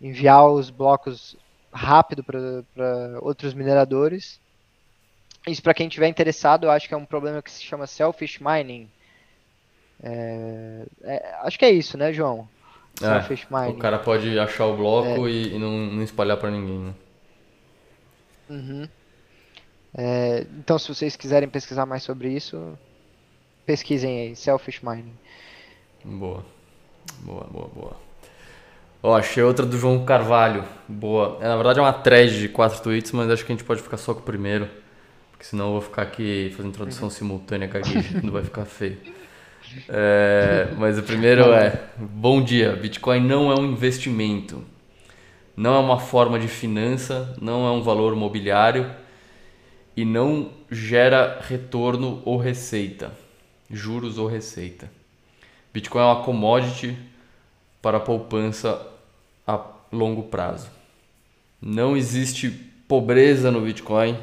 [0.00, 1.36] enviar os blocos
[1.72, 4.40] rápido para outros mineradores.
[5.46, 8.38] Isso para quem tiver interessado, eu acho que é um problema que se chama selfish
[8.40, 8.88] mining.
[10.02, 12.48] É, é, acho que é isso, né, João?
[13.02, 13.68] É.
[13.68, 15.30] O cara pode achar o bloco é.
[15.30, 16.78] e, e, não, não espalhar para ninguém.
[16.78, 16.94] Né?
[18.50, 18.88] Uhum.
[19.96, 22.76] É, então, se vocês quiserem pesquisar mais sobre isso,
[23.70, 25.12] Pesquisem aí, Selfish Mining.
[26.04, 26.44] Boa.
[27.20, 27.96] Boa, boa, boa.
[29.00, 30.64] Ó, achei outra do João Carvalho.
[30.88, 31.38] Boa.
[31.40, 33.80] É, na verdade é uma thread de quatro tweets, mas acho que a gente pode
[33.80, 34.68] ficar só com o primeiro.
[35.30, 37.10] Porque senão eu vou ficar aqui fazendo tradução uhum.
[37.10, 38.98] simultânea gaguejando, vai ficar feio.
[39.88, 44.64] É, mas o primeiro é: Bom dia, Bitcoin não é um investimento,
[45.56, 48.90] não é uma forma de finança, não é um valor mobiliário
[49.96, 53.12] e não gera retorno ou receita
[53.70, 54.90] juros ou receita.
[55.72, 56.96] Bitcoin é uma commodity
[57.80, 58.84] para poupança
[59.46, 59.60] a
[59.92, 60.68] longo prazo.
[61.62, 62.50] Não existe
[62.88, 64.18] pobreza no Bitcoin.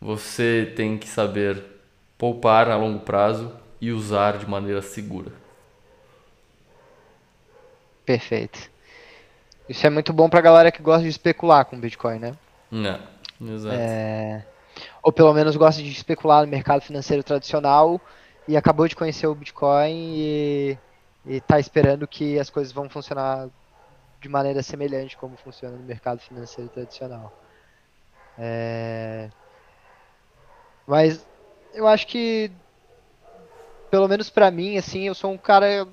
[0.00, 1.62] Você tem que saber
[2.18, 3.50] poupar a longo prazo
[3.80, 5.32] e usar de maneira segura.
[8.04, 8.70] Perfeito.
[9.68, 12.36] Isso é muito bom para a galera que gosta de especular com Bitcoin, né?
[12.70, 13.00] Não,
[13.40, 13.76] exato.
[13.76, 14.46] É...
[15.02, 18.00] Ou pelo menos gosta de especular no mercado financeiro tradicional
[18.46, 20.78] e acabou de conhecer o Bitcoin e
[21.26, 23.48] está esperando que as coisas vão funcionar
[24.20, 27.32] de maneira semelhante como funciona no mercado financeiro tradicional.
[28.38, 29.28] É...
[30.86, 31.26] Mas
[31.74, 32.50] eu acho que,
[33.90, 35.86] pelo menos para mim, assim, eu sou um cara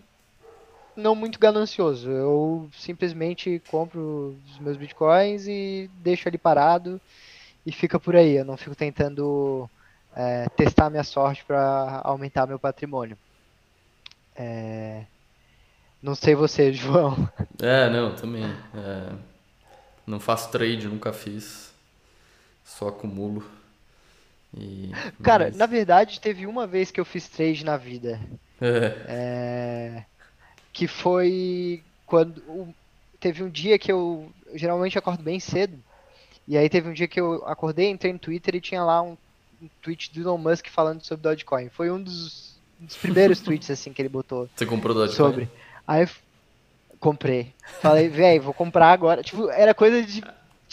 [0.95, 2.09] não muito ganancioso.
[2.09, 6.99] Eu simplesmente compro os meus bitcoins e deixo ali parado
[7.65, 8.37] e fica por aí.
[8.37, 9.69] Eu não fico tentando
[10.15, 13.17] é, testar minha sorte para aumentar meu patrimônio.
[14.35, 15.03] É,
[16.01, 17.29] não sei você, João.
[17.61, 18.45] É, não, também.
[18.45, 19.13] É,
[20.05, 21.73] não faço trade, nunca fiz.
[22.63, 23.43] Só acumulo.
[24.58, 24.91] E,
[25.22, 25.58] Cara, mas...
[25.58, 28.20] na verdade, teve uma vez que eu fiz trade na vida.
[28.62, 28.95] É.
[29.08, 30.06] é
[30.72, 32.74] que foi quando.
[33.20, 35.78] Teve um dia que eu, eu geralmente acordo bem cedo.
[36.47, 39.16] E aí teve um dia que eu acordei, entrei no Twitter e tinha lá um
[39.64, 41.70] um tweet do Elon Musk falando sobre Dogecoin.
[41.70, 44.49] Foi um dos, dos primeiros tweets assim que ele botou.
[44.54, 45.16] Você comprou Dogecoin?
[45.16, 45.49] Sobre.
[45.88, 46.10] Aí eu
[46.99, 47.54] comprei.
[47.82, 49.24] Falei, velho, vou comprar agora.
[49.24, 50.24] Tipo, era coisa de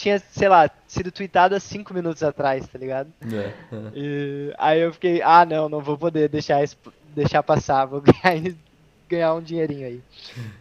[0.01, 3.11] tinha, sei lá, sido tweetado há 5 minutos atrás, tá ligado?
[3.31, 3.53] É, é.
[3.93, 6.59] E, aí eu fiquei, ah não, não vou poder deixar,
[7.15, 8.55] deixar passar, vou ganhar,
[9.07, 10.01] ganhar um dinheirinho aí.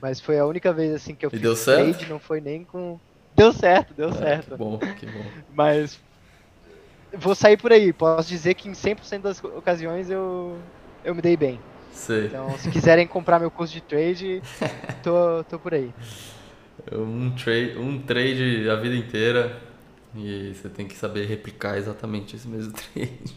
[0.00, 2.10] Mas foi a única vez assim que eu e fiz deu trade, certo?
[2.10, 2.98] não foi nem com.
[3.34, 4.50] Deu certo, deu é, certo.
[4.50, 5.24] Que bom, que bom.
[5.54, 5.98] Mas
[7.12, 7.92] vou sair por aí.
[7.92, 10.58] Posso dizer que em 100% das ocasiões eu,
[11.02, 11.58] eu me dei bem.
[11.92, 12.26] Sei.
[12.26, 14.42] Então, se quiserem comprar meu curso de trade,
[15.02, 15.92] tô, tô por aí.
[16.92, 19.60] Um trade, um trade a vida inteira
[20.14, 23.34] e você tem que saber replicar exatamente esse mesmo trade.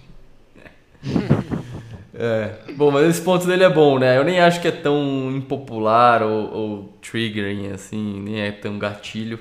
[2.13, 2.71] É.
[2.75, 4.17] Bom, mas esse ponto dele é bom, né?
[4.17, 9.39] Eu nem acho que é tão impopular ou, ou triggering, assim, nem é tão gatilho.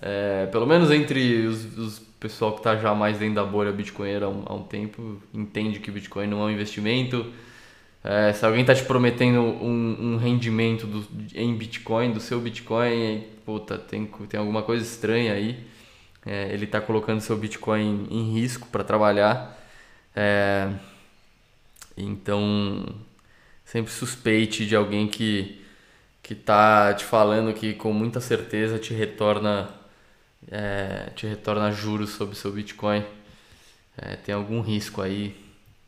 [0.00, 4.26] É, pelo menos entre os, os pessoal que está já mais dentro da bolha bitcoinera
[4.26, 7.32] há um, há um, tempo, entende que Bitcoin não é um investimento.
[8.08, 11.04] É, se alguém está te prometendo um, um rendimento do,
[11.34, 15.66] em Bitcoin, do seu Bitcoin, puta, tem, tem alguma coisa estranha aí.
[16.24, 19.58] É, ele está colocando seu Bitcoin em risco para trabalhar.
[20.14, 20.70] É,
[21.96, 22.86] então,
[23.64, 25.62] sempre suspeite de alguém que
[26.22, 29.70] que tá te falando que com muita certeza te retorna
[30.50, 33.04] é, te retorna juros sobre seu Bitcoin.
[33.96, 35.45] É, tem algum risco aí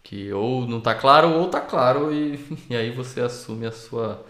[0.08, 2.40] que ou não tá claro ou tá claro e,
[2.70, 4.24] e aí você assume a sua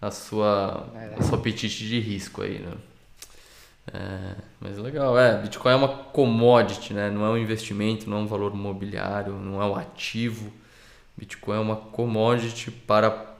[0.00, 0.88] a sua
[1.18, 2.72] a sua apetite de risco aí, né?
[3.92, 7.10] É, mas legal, é, Bitcoin é uma commodity, né?
[7.10, 10.52] Não é um investimento, não é um valor imobiliário, não é um ativo.
[11.16, 13.34] Bitcoin é uma commodity para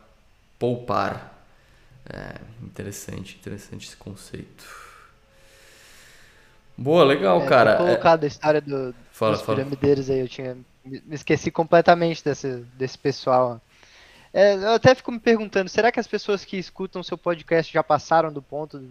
[0.58, 1.38] poupar.
[2.10, 4.64] É, interessante, interessante esse conceito.
[6.76, 7.76] Boa, legal, é, cara.
[7.76, 8.24] Tinha colocado é...
[8.24, 9.58] a história do, fala, dos fala.
[9.58, 10.56] piramideiros aí, eu tinha
[10.88, 13.60] me esqueci completamente desse, desse pessoal.
[14.32, 17.82] É, eu até fico me perguntando, será que as pessoas que escutam seu podcast já
[17.82, 18.82] passaram do ponto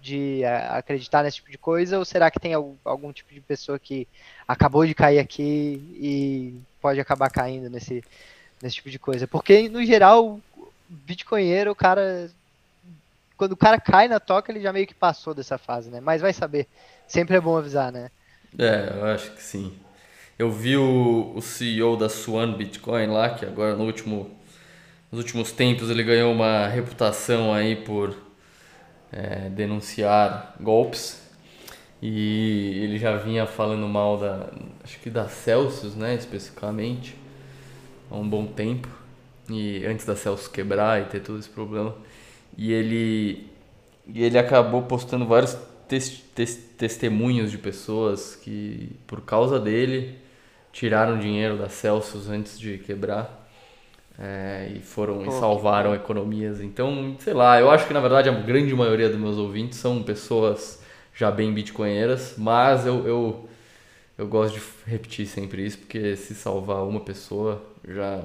[0.00, 4.06] de acreditar nesse tipo de coisa, ou será que tem algum tipo de pessoa que
[4.46, 8.04] acabou de cair aqui e pode acabar caindo nesse,
[8.62, 9.26] nesse tipo de coisa?
[9.26, 10.40] Porque, no geral,
[10.88, 12.30] bitcoinheiro, o cara.
[13.36, 16.00] Quando o cara cai na toca, ele já meio que passou dessa fase, né?
[16.00, 16.66] Mas vai saber.
[17.06, 18.10] Sempre é bom avisar, né?
[18.58, 19.76] É, eu acho que sim.
[20.38, 24.30] Eu vi o, o CEO da Swan Bitcoin lá, que agora no último,
[25.10, 28.14] nos últimos tempos ele ganhou uma reputação aí por
[29.10, 31.22] é, denunciar golpes.
[32.02, 34.50] E ele já vinha falando mal da,
[34.84, 37.16] acho que da Celsius, né, especificamente,
[38.10, 38.88] há um bom tempo.
[39.48, 41.96] E antes da Celsius quebrar e ter todo esse problema.
[42.58, 43.50] E ele,
[44.06, 45.56] e ele acabou postando vários
[45.88, 50.25] tes, tes, testemunhos de pessoas que, por causa dele,
[50.76, 53.48] tiraram dinheiro da Celsius antes de quebrar
[54.18, 56.60] é, e foram Pô, e salvaram economias.
[56.60, 60.02] Então, sei lá, eu acho que na verdade a grande maioria dos meus ouvintes são
[60.02, 60.82] pessoas
[61.14, 63.48] já bem bitcoinheiras, mas eu, eu,
[64.18, 68.20] eu gosto de repetir sempre isso, porque se salvar uma pessoa, já,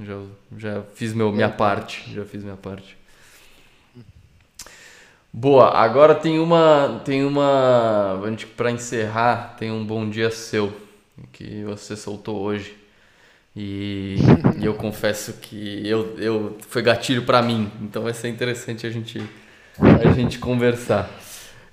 [0.00, 0.20] já,
[0.56, 2.96] já fiz meu, minha parte, já fiz minha parte.
[5.32, 8.22] Boa, agora tem uma, tem uma,
[8.56, 10.85] para encerrar, tem um bom dia seu
[11.32, 12.76] que você soltou hoje.
[13.54, 14.16] E,
[14.60, 18.90] e eu confesso que eu, eu foi gatilho para mim, então vai ser interessante a
[18.90, 19.22] gente,
[19.78, 21.10] a gente conversar.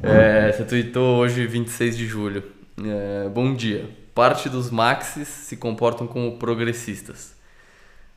[0.01, 2.43] É, você tweetou hoje, 26 de julho.
[2.77, 3.89] É, bom dia.
[4.15, 7.35] Parte dos maxis se comportam como progressistas.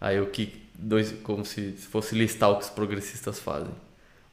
[0.01, 3.73] Aí o que dois, como se fosse listar o que os progressistas fazem.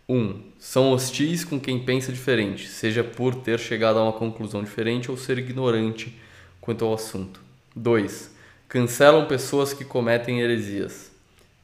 [0.08, 0.16] 1.
[0.16, 5.10] Um, são hostis com quem pensa diferente, seja por ter chegado a uma conclusão diferente
[5.10, 6.14] ou ser ignorante
[6.64, 7.42] quanto ao assunto.
[7.76, 8.32] 2.
[8.70, 11.12] Cancelam pessoas que cometem heresias.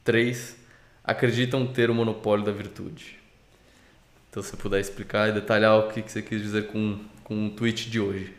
[0.04, 0.56] 3.
[1.02, 3.18] Acreditam ter o monopólio da virtude.
[4.28, 7.50] Então, se você puder explicar e detalhar o que você quis dizer com, com o
[7.50, 8.34] tweet de hoje.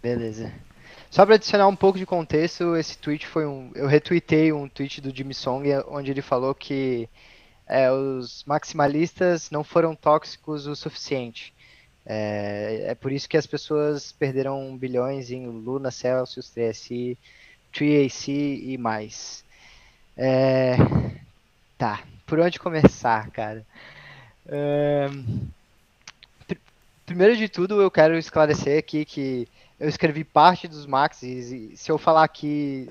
[0.00, 0.52] Beleza.
[1.10, 3.72] Só para adicionar um pouco de contexto, esse tweet foi um.
[3.74, 7.08] Eu retuitei um tweet do Jimmy Song onde ele falou que
[7.66, 11.52] é, os maximalistas não foram tóxicos o suficiente.
[12.06, 17.18] É, é por isso que as pessoas perderam bilhões em Luna, Celsius, 3SI,
[17.72, 18.28] 3AC
[18.62, 19.44] e mais.
[20.16, 20.76] É,
[21.76, 23.66] tá, por onde começar, cara?
[24.46, 25.08] É,
[26.46, 26.56] pr
[27.04, 29.48] primeiro de tudo, eu quero esclarecer aqui que
[29.78, 32.88] eu escrevi parte dos maxis e se eu falar aqui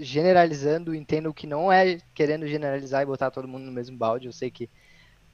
[0.00, 4.26] generalizando, entendo que não é querendo generalizar e botar todo mundo no mesmo balde.
[4.26, 4.68] Eu sei que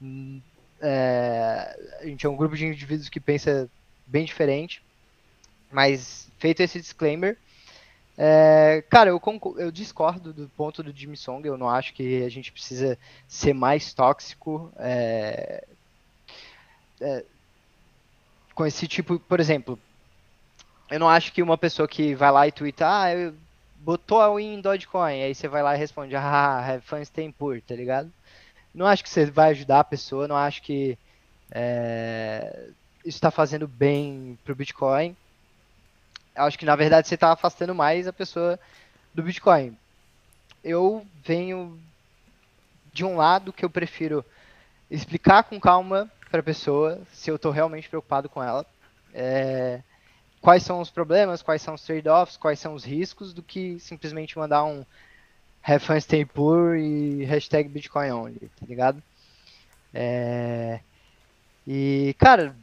[0.01, 0.41] hum,
[0.81, 3.69] é, a gente é um grupo de indivíduos que pensa
[4.05, 4.81] bem diferente,
[5.71, 7.37] mas feito esse disclaimer,
[8.17, 9.21] é, cara, eu,
[9.57, 13.53] eu, discordo do ponto do Jimmy Song, eu não acho que a gente precisa ser
[13.53, 15.65] mais tóxico é,
[16.99, 17.23] é,
[18.53, 19.79] com esse tipo, por exemplo,
[20.91, 23.33] eu não acho que uma pessoa que vai lá e twitta, ah, eu
[23.77, 27.31] botou a win em Dogecoin, aí você vai lá e responde, ah, have fun staying
[27.31, 28.11] poor, tá ligado?
[28.73, 30.97] Não acho que você vai ajudar a pessoa, não acho que
[31.51, 32.69] é,
[33.05, 35.15] isso está fazendo bem para o Bitcoin.
[36.35, 38.59] Acho que na verdade você está afastando mais a pessoa
[39.13, 39.75] do Bitcoin.
[40.63, 41.79] Eu venho
[42.93, 44.23] de um lado que eu prefiro
[44.89, 48.65] explicar com calma para a pessoa se eu estou realmente preocupado com ela.
[49.13, 49.81] É,
[50.41, 54.37] quais são os problemas, quais são os trade-offs, quais são os riscos, do que simplesmente
[54.37, 54.85] mandar um
[55.69, 59.01] have fun stay poor e hashtag Bitcoin only, tá ligado?
[59.93, 60.79] É,
[61.67, 62.55] e, cara,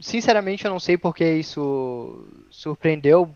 [0.00, 3.34] sinceramente eu não sei porque isso surpreendeu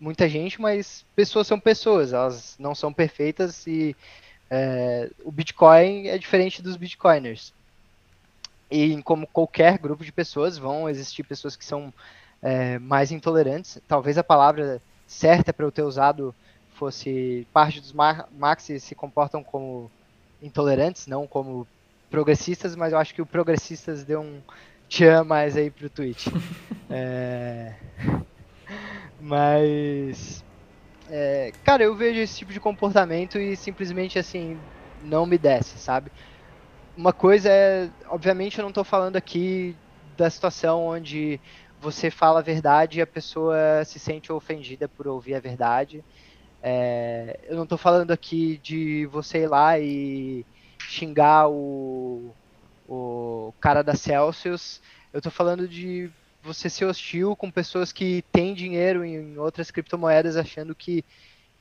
[0.00, 3.94] muita gente, mas pessoas são pessoas, elas não são perfeitas e
[4.50, 7.52] é, o Bitcoin é diferente dos Bitcoiners.
[8.70, 11.92] E como qualquer grupo de pessoas, vão existir pessoas que são
[12.40, 13.78] é, mais intolerantes.
[13.86, 16.34] Talvez a palavra certa para eu ter usado
[16.82, 19.88] fosse parte dos maxis se comportam como
[20.42, 21.64] intolerantes, não como
[22.10, 24.42] progressistas, mas eu acho que o progressistas deu um
[24.88, 26.28] tchan mais aí pro tweet.
[26.90, 27.72] é...
[29.20, 30.44] Mas.
[31.08, 34.58] É, cara, eu vejo esse tipo de comportamento e simplesmente assim,
[35.04, 36.10] não me desce, sabe?
[36.96, 37.88] Uma coisa é.
[38.08, 39.76] Obviamente eu não tô falando aqui
[40.16, 41.38] da situação onde
[41.80, 46.04] você fala a verdade e a pessoa se sente ofendida por ouvir a verdade.
[46.62, 50.46] É, eu não tô falando aqui de você ir lá e
[50.88, 52.32] xingar o,
[52.88, 54.80] o cara da Celsius.
[55.12, 56.08] Eu tô falando de
[56.42, 61.04] você ser hostil com pessoas que têm dinheiro em outras criptomoedas achando que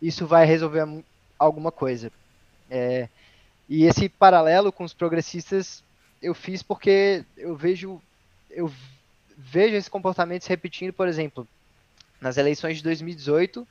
[0.01, 1.03] isso vai resolver
[1.37, 2.11] alguma coisa.
[2.69, 3.09] É,
[3.67, 5.83] e esse paralelo com os progressistas
[6.21, 8.01] eu fiz porque eu vejo
[8.49, 8.71] eu
[9.37, 11.47] vejo esse comportamento se repetindo, por exemplo,
[12.19, 13.67] nas eleições de 2018,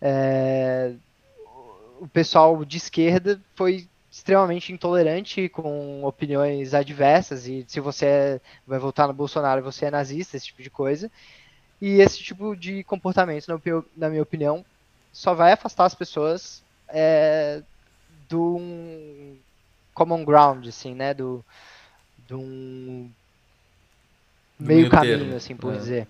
[0.00, 0.92] é,
[2.00, 8.78] o pessoal de esquerda foi extremamente intolerante, com opiniões adversas, e se você é, vai
[8.78, 11.10] votar no Bolsonaro, você é nazista, esse tipo de coisa.
[11.80, 13.46] E esse tipo de comportamento,
[13.96, 14.64] na, minha opinião,
[15.12, 17.62] só vai afastar as pessoas é,
[18.28, 19.36] do um
[19.94, 21.14] common ground, assim, né?
[21.14, 21.44] Do,
[22.28, 23.10] do um
[24.58, 25.36] do meio, meio caminho, termo.
[25.36, 25.76] assim, por é.
[25.76, 26.08] dizer.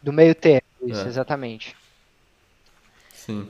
[0.00, 1.08] Do meio termo, isso, é.
[1.08, 1.76] exatamente.
[3.28, 3.46] Sim.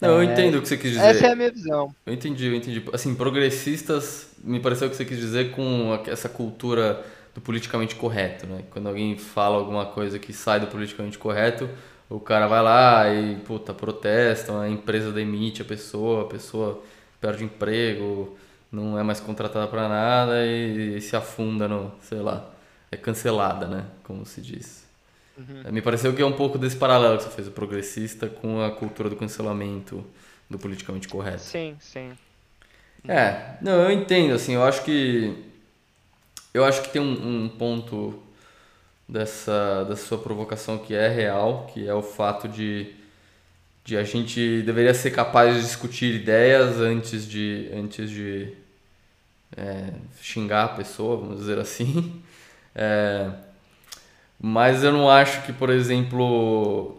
[0.00, 1.04] Não, eu é, entendo o que você quis dizer.
[1.04, 1.94] Essa é a minha visão.
[2.04, 2.82] Eu entendi, eu entendi.
[2.92, 8.64] Assim, progressistas, me pareceu que você quis dizer com essa cultura do politicamente correto, né?
[8.70, 11.70] Quando alguém fala alguma coisa que sai do politicamente correto,
[12.10, 16.82] o cara vai lá e, puta, protesta, a empresa demite a pessoa, a pessoa
[17.20, 18.36] perde emprego,
[18.72, 22.50] não é mais contratada para nada e, e se afunda no, sei lá,
[22.90, 23.84] é cancelada, né?
[24.02, 24.81] Como se diz.
[25.36, 25.72] Uhum.
[25.72, 28.70] Me pareceu que é um pouco desse paralelo que você fez, o progressista com a
[28.70, 30.04] cultura do cancelamento,
[30.48, 31.40] do politicamente correto.
[31.40, 32.12] Sim, sim.
[33.08, 35.50] É, não, eu entendo, assim, eu acho que.
[36.54, 38.22] Eu acho que tem um, um ponto
[39.08, 42.94] dessa, dessa sua provocação que é real, que é o fato de,
[43.84, 48.54] de a gente deveria ser capaz de discutir ideias antes de, antes de
[49.56, 52.22] é, xingar a pessoa, vamos dizer assim.
[52.74, 53.30] É,
[54.42, 56.96] mas eu não acho que, por exemplo,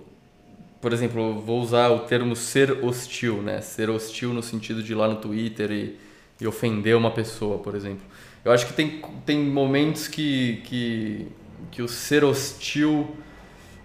[0.79, 3.59] por exemplo, vou usar o termo ser hostil, né?
[3.59, 5.97] Ser hostil no sentido de ir lá no Twitter e,
[6.39, 8.05] e ofender uma pessoa, por exemplo.
[8.45, 11.27] Eu acho que tem, tem momentos que, que,
[11.69, 13.15] que o ser hostil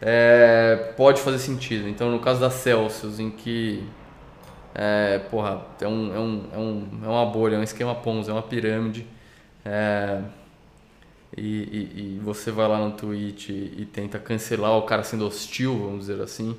[0.00, 1.88] é, pode fazer sentido.
[1.88, 3.84] Então, no caso da Celsius, em que
[4.74, 8.30] é, porra, é, um, é, um, é, um, é uma bolha, é um esquema Ponzi,
[8.30, 9.04] é uma pirâmide.
[9.64, 10.20] É,
[11.36, 15.26] e, e, e, você vai lá no Twitch e, e, tenta cancelar o cara sendo
[15.26, 16.56] hostil, vamos dizer assim,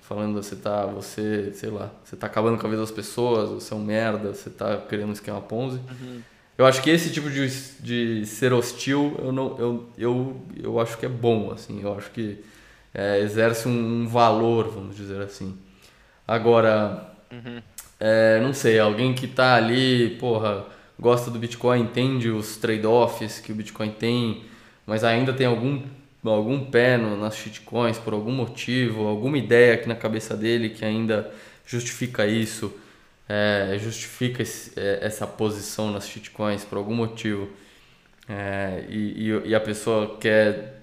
[0.00, 3.72] falando você tá, você, sei lá, você tá acabando com a vida das pessoas, você
[3.72, 5.78] é um merda, você tá criando um esquema Ponzi.
[5.78, 6.20] Uhum.
[6.56, 7.46] Eu acho que esse tipo de,
[7.80, 12.10] de ser hostil, eu, não, eu, eu, eu acho que é bom, assim, eu acho
[12.10, 12.42] que
[12.92, 15.56] é, exerce um, um, valor, vamos dizer assim.
[16.26, 17.62] Agora, uhum.
[18.00, 20.64] é, não sei, alguém que tá ali, porra
[20.98, 24.44] gosta do Bitcoin, entende os trade-offs que o Bitcoin tem,
[24.86, 25.82] mas ainda tem algum,
[26.24, 30.84] algum pé no, nas shitcoins por algum motivo, alguma ideia aqui na cabeça dele que
[30.84, 31.32] ainda
[31.64, 32.72] justifica isso,
[33.28, 37.48] é, justifica esse, é, essa posição nas shitcoins por algum motivo,
[38.28, 40.82] é, e, e, e, a pessoa quer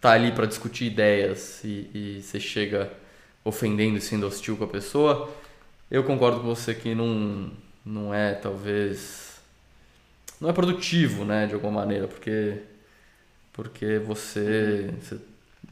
[0.00, 2.92] tá ali para discutir ideias e, e você chega
[3.44, 5.32] ofendendo e sendo hostil com a pessoa,
[5.90, 7.50] eu concordo com você que não
[7.84, 9.40] não é talvez
[10.40, 12.58] não é produtivo, né, de alguma maneira, porque
[13.52, 15.18] porque você, você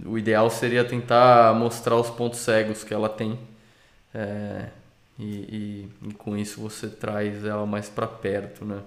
[0.04, 3.38] o ideal seria tentar mostrar os pontos cegos que ela tem
[4.14, 4.68] é,
[5.18, 8.80] e, e, e, com isso você traz ela mais para perto, né?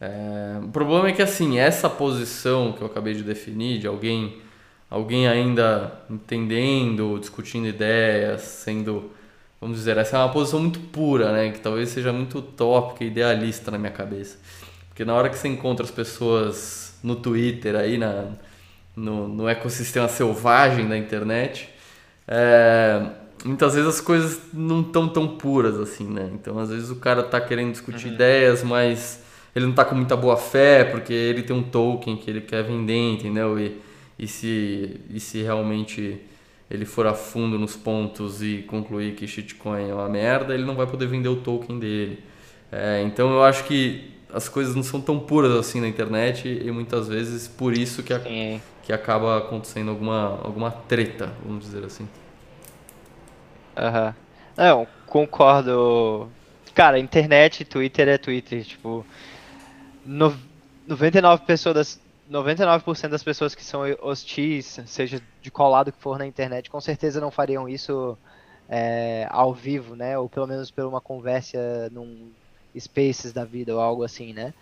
[0.00, 4.40] É, o problema é que assim essa posição que eu acabei de definir de alguém
[4.90, 9.10] alguém ainda entendendo, discutindo ideias, sendo
[9.60, 11.50] vamos dizer, essa é uma posição muito pura, né?
[11.50, 14.38] Que talvez seja muito utópica e idealista na minha cabeça.
[14.88, 18.32] Porque na hora que você encontra as pessoas no Twitter, aí na,
[18.94, 21.68] no, no ecossistema selvagem da internet,
[22.26, 23.00] é,
[23.44, 26.30] muitas vezes as coisas não estão tão puras assim, né?
[26.34, 28.14] Então, às vezes o cara tá querendo discutir uhum.
[28.14, 29.22] ideias, mas
[29.54, 32.62] ele não tá com muita boa fé, porque ele tem um token que ele quer
[32.62, 33.58] vender, entendeu?
[33.58, 33.80] E,
[34.18, 36.20] e, se, e se realmente
[36.70, 40.74] ele for a fundo nos pontos e concluir que shitcoin é uma merda, ele não
[40.74, 42.22] vai poder vender o token dele.
[42.70, 46.70] É, então eu acho que as coisas não são tão puras assim na internet e
[46.70, 52.06] muitas vezes por isso que, a, que acaba acontecendo alguma, alguma treta, vamos dizer assim.
[53.76, 54.06] Aham.
[54.06, 54.28] Uhum.
[54.58, 56.28] Não, concordo.
[56.74, 58.64] Cara, internet, Twitter é Twitter.
[58.64, 59.06] Tipo,
[60.04, 60.36] no,
[60.86, 62.00] 99 pessoas das,
[62.30, 66.80] 99% das pessoas que são hostis, seja de qual lado que for na internet, com
[66.80, 68.16] certeza não fariam isso
[68.68, 70.18] é, ao vivo, né?
[70.18, 72.30] Ou pelo menos por uma conversa num
[72.78, 74.52] Spaces da vida ou algo assim, né?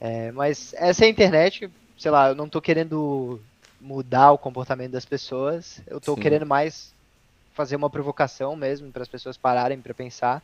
[0.00, 3.40] É, mas essa é a internet, sei lá, eu não tô querendo
[3.80, 6.20] mudar o comportamento das pessoas, eu tô Sim.
[6.20, 6.94] querendo mais
[7.52, 10.42] fazer uma provocação mesmo para as pessoas pararem para pensar,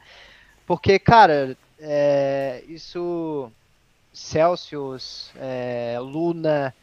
[0.66, 3.50] porque, cara, é, isso
[4.12, 6.74] Celsius, é, Luna,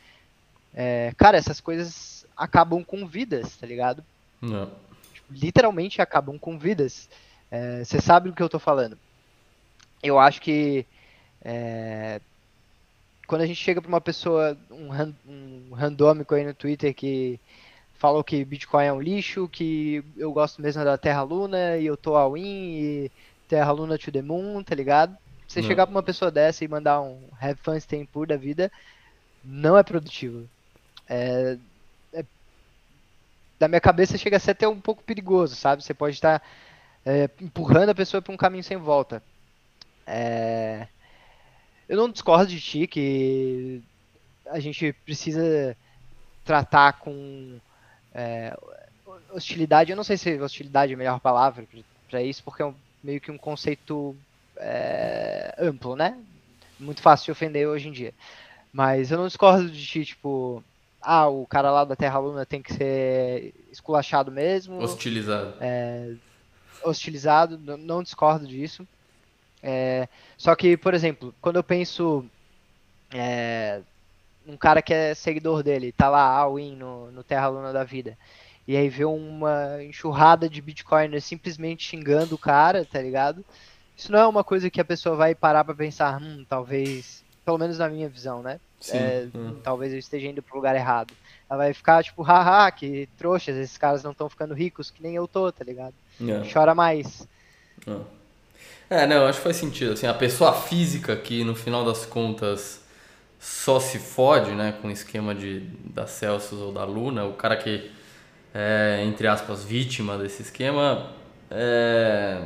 [0.73, 4.03] é, cara, essas coisas acabam com vidas, tá ligado?
[4.41, 4.71] Não.
[5.13, 7.09] Tipo, literalmente acabam com vidas.
[7.49, 8.97] É, você sabe do que eu tô falando
[10.01, 10.85] eu acho que
[11.43, 12.21] é,
[13.27, 14.89] quando a gente chega para uma pessoa, um,
[15.27, 17.39] um randômico aí no Twitter que
[17.95, 21.97] falou que Bitcoin é um lixo, que eu gosto mesmo da Terra Luna e eu
[21.97, 23.11] tô all in e
[23.47, 25.17] Terra Luna to the Moon, tá ligado?
[25.47, 25.67] Você não.
[25.67, 28.71] chegar pra uma pessoa dessa e mandar um Have Fun Staying Poor da vida,
[29.43, 30.47] não é produtivo.
[31.07, 31.57] É,
[32.13, 32.25] é,
[33.57, 35.83] da minha cabeça chega a ser até um pouco perigoso, sabe?
[35.83, 36.41] Você pode estar
[37.05, 39.23] é, empurrando a pessoa para um caminho sem volta.
[40.05, 40.87] É...
[41.87, 43.81] Eu não discordo de ti que
[44.47, 45.75] a gente precisa
[46.43, 47.59] tratar com
[48.13, 48.57] é,
[49.31, 49.91] hostilidade.
[49.91, 51.65] Eu não sei se hostilidade é a melhor palavra
[52.09, 54.15] para isso, porque é um, meio que um conceito
[54.59, 56.17] é, amplo, né?
[56.79, 58.13] Muito fácil de ofender hoje em dia.
[58.71, 60.63] Mas eu não discordo de ti, tipo,
[61.01, 64.77] ah, o cara lá da Terra Luna tem que ser esculachado mesmo.
[64.79, 65.55] Hostilizado.
[65.59, 66.13] É,
[66.83, 68.87] hostilizado, não, não discordo disso.
[69.61, 72.25] É, só que, por exemplo, quando eu penso
[73.11, 73.81] é,
[74.45, 78.17] um cara que é seguidor dele, tá lá, all-in no, no Terra Luna da vida,
[78.67, 83.43] e aí vê uma enxurrada de bitcoiners simplesmente xingando o cara, tá ligado?
[83.97, 87.57] Isso não é uma coisa que a pessoa vai parar pra pensar, hum, talvez, pelo
[87.57, 88.59] menos na minha visão, né?
[88.79, 89.55] Sim, é, hum.
[89.63, 91.13] Talvez eu esteja indo pro lugar errado.
[91.49, 95.15] Ela vai ficar tipo, haha, que trouxas, esses caras não estão ficando ricos, que nem
[95.15, 95.95] eu tô, tá ligado?
[96.21, 96.53] É.
[96.53, 97.27] Chora mais.
[97.87, 98.05] Yeah.
[98.13, 98.17] É.
[98.89, 99.93] É, não, acho que faz sentido.
[99.93, 102.81] Assim, a pessoa física que no final das contas
[103.39, 107.57] só se fode, né, com o esquema de, da Celsius ou da Luna, o cara
[107.57, 107.91] que
[108.53, 111.11] é, entre aspas, vítima desse esquema,
[111.51, 112.41] é,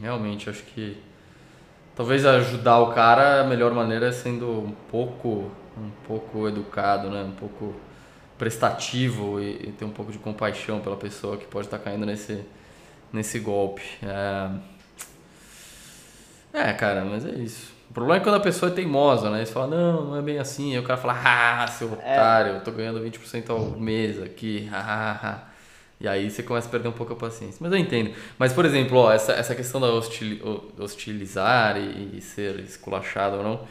[0.00, 0.96] realmente acho que
[1.94, 7.22] talvez ajudar o cara a melhor maneira é sendo um pouco, um pouco educado, né,
[7.22, 7.74] um pouco
[8.38, 12.42] prestativo e, e ter um pouco de compaixão pela pessoa que pode estar caindo nesse,
[13.12, 13.82] nesse golpe.
[14.02, 14.50] É,
[16.52, 17.72] é, cara, mas é isso.
[17.90, 19.44] O problema é quando a pessoa é teimosa, né?
[19.44, 20.72] Você fala, não, não é bem assim.
[20.72, 21.92] Aí o cara fala, ah, seu é.
[21.92, 25.49] otário, eu tô ganhando 20% ao mês aqui, hahaha.
[26.00, 27.58] E aí você começa a perder um pouco a paciência.
[27.60, 28.12] Mas eu entendo.
[28.38, 33.42] Mas, por exemplo, ó, essa, essa questão da hostil, hostilizar e, e, ser esculachado ou
[33.42, 33.68] não.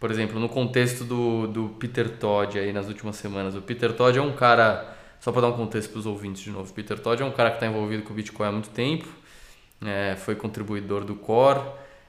[0.00, 3.54] Por exemplo, no contexto do, do Peter Todd aí nas últimas semanas.
[3.54, 6.50] O Peter Todd é um cara, só para dar um contexto para os ouvintes de
[6.50, 6.72] novo.
[6.72, 9.06] Peter Todd é um cara que está envolvido com o Bitcoin há muito tempo.
[9.84, 11.60] É, foi contribuidor do Core.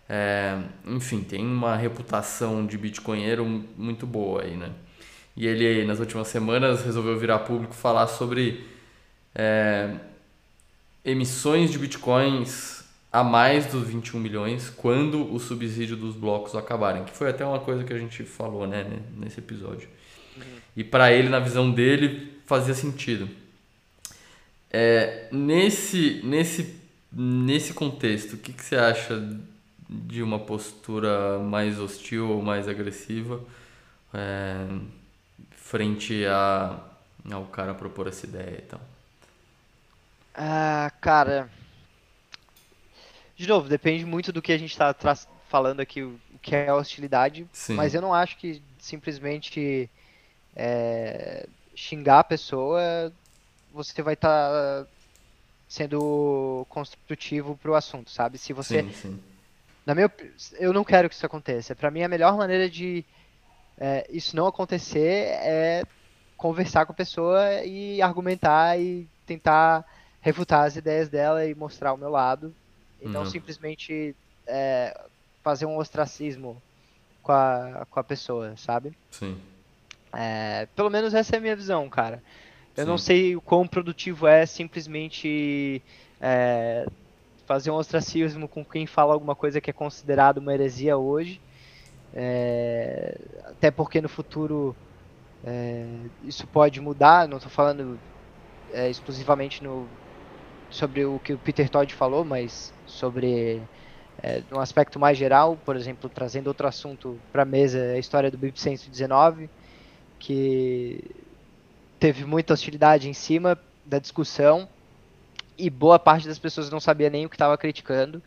[0.07, 3.45] É, enfim, tem uma reputação de bitcoinheiro
[3.77, 4.71] muito boa aí, né?
[5.37, 8.65] E ele, nas últimas semanas, resolveu virar público falar sobre
[9.33, 9.95] é,
[11.03, 17.11] emissões de bitcoins a mais dos 21 milhões quando o subsídio dos blocos acabarem, que
[17.11, 18.85] foi até uma coisa que a gente falou né,
[19.17, 19.89] nesse episódio.
[20.75, 23.27] E para ele, na visão dele, fazia sentido.
[24.71, 26.79] É, nesse, nesse,
[27.11, 29.21] nesse contexto, o que, que você acha
[29.89, 33.41] de uma postura mais hostil ou mais agressiva
[34.13, 34.67] é,
[35.51, 36.79] frente a,
[37.31, 38.88] ao cara propor essa ideia e tal?
[40.33, 41.49] Ah, cara.
[43.35, 44.93] De novo, depende muito do que a gente está
[45.47, 47.47] falando aqui, o que é hostilidade.
[47.51, 47.75] Sim.
[47.75, 49.89] Mas eu não acho que simplesmente
[50.55, 53.13] é, xingar a pessoa
[53.71, 54.87] você vai estar tá
[55.67, 58.37] sendo construtivo para o assunto, sabe?
[58.37, 59.19] Se você sim, sim.
[59.85, 60.11] Na minha,
[60.59, 61.75] eu não quero que isso aconteça.
[61.75, 63.03] Para mim, a melhor maneira de
[63.77, 65.83] é, isso não acontecer é
[66.37, 69.85] conversar com a pessoa e argumentar e tentar
[70.21, 72.55] refutar as ideias dela e mostrar o meu lado,
[73.01, 73.25] e não Uhum.
[73.25, 74.15] simplesmente
[74.47, 74.93] é,
[75.43, 76.61] fazer um ostracismo
[77.21, 78.97] com a, com a pessoa, sabe?
[79.11, 79.39] Sim.
[80.13, 82.23] É, pelo menos essa é a minha visão, cara.
[82.75, 83.05] Eu não Sim.
[83.05, 85.83] sei o quão produtivo é simplesmente
[86.19, 86.85] é,
[87.45, 91.41] fazer um ostracismo com quem fala alguma coisa que é considerado uma heresia hoje.
[92.13, 94.75] É, até porque no futuro
[95.43, 97.27] é, isso pode mudar.
[97.27, 98.01] Não estou falando
[98.71, 99.89] é, exclusivamente no,
[100.69, 103.69] sobre o que o Peter Todd falou, mas sobre
[104.23, 108.31] é, um aspecto mais geral, por exemplo, trazendo outro assunto para a mesa, a história
[108.31, 109.51] do BIP 119,
[110.19, 111.01] que
[111.99, 114.69] teve muita hostilidade em cima da discussão
[115.57, 118.23] e boa parte das pessoas não sabia nem o que estava criticando.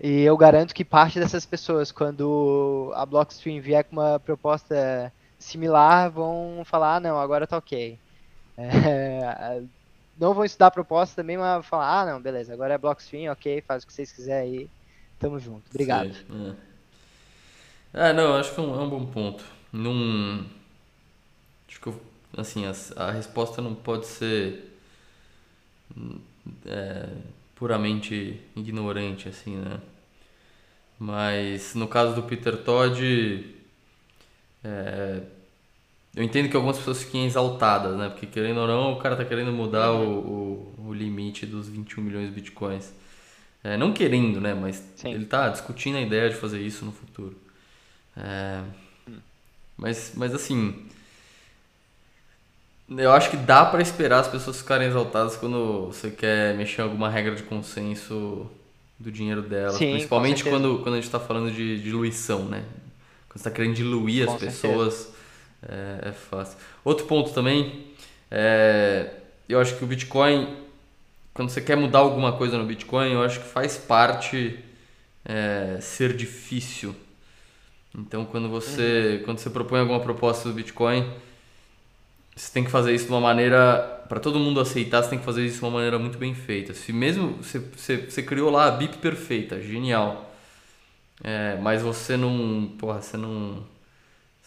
[0.00, 6.10] E eu garanto que parte dessas pessoas, quando a Blockstream vier com uma proposta similar,
[6.10, 8.00] vão falar, ah, não, agora tá ok.
[8.58, 9.62] É,
[10.16, 13.32] não vão estudar a proposta também, mas vão falar, ah, não, beleza, agora é Blockstream,
[13.32, 14.70] ok, faz o que vocês quiserem aí,
[15.18, 16.10] tamo junto, obrigado.
[16.10, 16.72] Sei, É.
[17.92, 19.44] É, não, acho que é um, é um bom ponto.
[19.72, 20.44] Não.
[21.68, 22.00] Acho que, eu-
[22.36, 22.72] assim, a,
[23.04, 24.72] a resposta não pode ser
[26.66, 27.08] é,
[27.54, 29.80] puramente ignorante, assim, né?
[30.98, 33.02] Mas no caso do Peter Todd,
[34.64, 35.22] é,
[36.14, 38.08] eu entendo que algumas pessoas fiquem exaltadas, né?
[38.08, 42.02] Porque querendo ou não, o cara tá querendo mudar o, o, o limite dos 21
[42.02, 42.92] milhões de bitcoins.
[43.64, 44.54] É, não querendo, né?
[44.54, 45.14] Mas Sim.
[45.14, 47.36] ele tá discutindo a ideia de fazer isso no futuro.
[48.16, 48.60] É,
[49.76, 50.86] mas, mas assim,
[52.88, 56.84] eu acho que dá pra esperar as pessoas ficarem exaltadas quando você quer mexer em
[56.84, 58.46] alguma regra de consenso
[58.98, 59.76] do dinheiro delas.
[59.76, 62.64] Sim, principalmente quando, quando a gente tá falando de diluição, né?
[63.28, 64.62] Quando você tá querendo diluir Com as certeza.
[64.62, 65.12] pessoas,
[65.68, 66.58] é, é fácil.
[66.84, 67.86] Outro ponto também,
[68.30, 69.10] é,
[69.48, 70.56] eu acho que o Bitcoin,
[71.34, 74.58] quando você quer mudar alguma coisa no Bitcoin, eu acho que faz parte
[75.24, 76.94] é, ser difícil.
[77.96, 79.24] Então, quando você, Uhum.
[79.24, 81.10] quando você propõe alguma proposta do Bitcoin,
[82.34, 84.00] você tem que fazer isso de uma maneira.
[84.08, 86.74] Para todo mundo aceitar, você tem que fazer isso de uma maneira muito bem feita.
[86.74, 90.34] Se mesmo você, você, você criou lá a BIP perfeita, genial.
[91.22, 92.72] É, mas você não.
[92.78, 93.64] Porra, você não.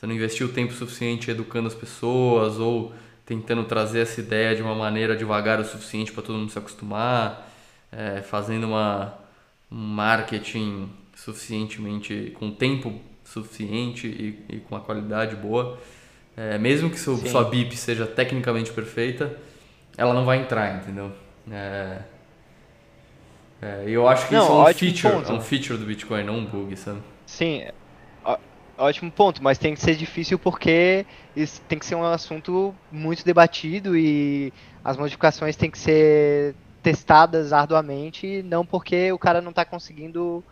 [0.05, 2.93] Você não investiu tempo suficiente educando as pessoas ou
[3.25, 7.51] tentando trazer essa ideia de uma maneira devagar o suficiente para todo mundo se acostumar,
[7.91, 9.15] é, fazendo uma,
[9.71, 12.35] um marketing suficientemente.
[12.37, 15.79] com tempo suficiente e, e com a qualidade boa.
[16.37, 19.35] É, mesmo que seu, sua BIP seja tecnicamente perfeita,
[19.97, 21.11] ela não vai entrar, entendeu?
[21.49, 21.97] É,
[23.59, 25.31] é, eu acho que Não, isso é um feature, ponto.
[25.31, 26.99] é um feature do Bitcoin, não um bug, sabe?
[27.25, 27.63] Sim,
[28.77, 31.05] ótimo ponto, mas tem que ser difícil porque
[31.67, 34.51] tem que ser um assunto muito debatido e
[34.83, 40.43] as modificações têm que ser testadas arduamente, não porque o cara não está conseguindo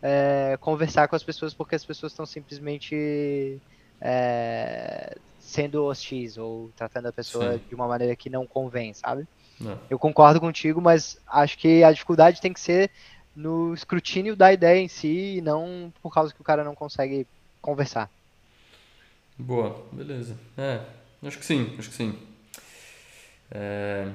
[0.00, 3.60] é, conversar com as pessoas porque as pessoas estão simplesmente
[4.00, 7.60] é, sendo hostis ou tratando a pessoa Sim.
[7.68, 9.26] de uma maneira que não convém, sabe?
[9.60, 9.78] Não.
[9.88, 12.90] Eu concordo contigo, mas acho que a dificuldade tem que ser
[13.34, 17.26] no escrutínio da ideia em si e não por causa que o cara não consegue
[17.64, 18.10] conversar.
[19.38, 20.36] Boa, beleza.
[20.56, 20.80] É,
[21.26, 22.14] acho que sim, acho que sim.
[23.50, 24.06] É,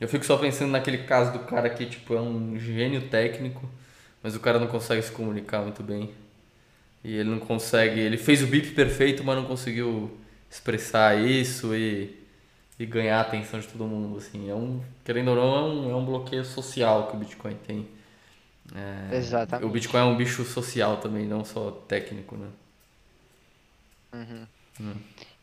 [0.00, 3.68] eu fico só pensando naquele caso do cara que tipo, é um gênio técnico,
[4.22, 6.14] mas o cara não consegue se comunicar muito bem.
[7.02, 8.00] E ele não consegue.
[8.00, 10.16] Ele fez o bip perfeito, mas não conseguiu
[10.50, 12.16] expressar isso e,
[12.78, 14.18] e ganhar a atenção de todo mundo.
[14.18, 14.48] Assim.
[14.48, 17.88] É um, querendo ou não, é um, é um bloqueio social que o Bitcoin tem.
[18.74, 19.68] É, Exatamente.
[19.68, 22.48] O Bitcoin é um bicho social também, não só técnico, né?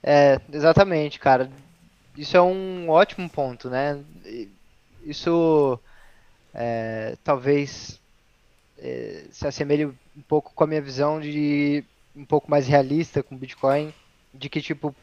[0.03, 1.49] É, exatamente, cara.
[2.17, 3.99] Isso é um ótimo ponto, né?
[5.03, 5.79] Isso
[6.53, 7.99] é, talvez
[8.77, 11.83] é, se assemelhe um pouco com a minha visão de
[12.15, 13.93] um pouco mais realista com Bitcoin,
[14.33, 14.93] de que tipo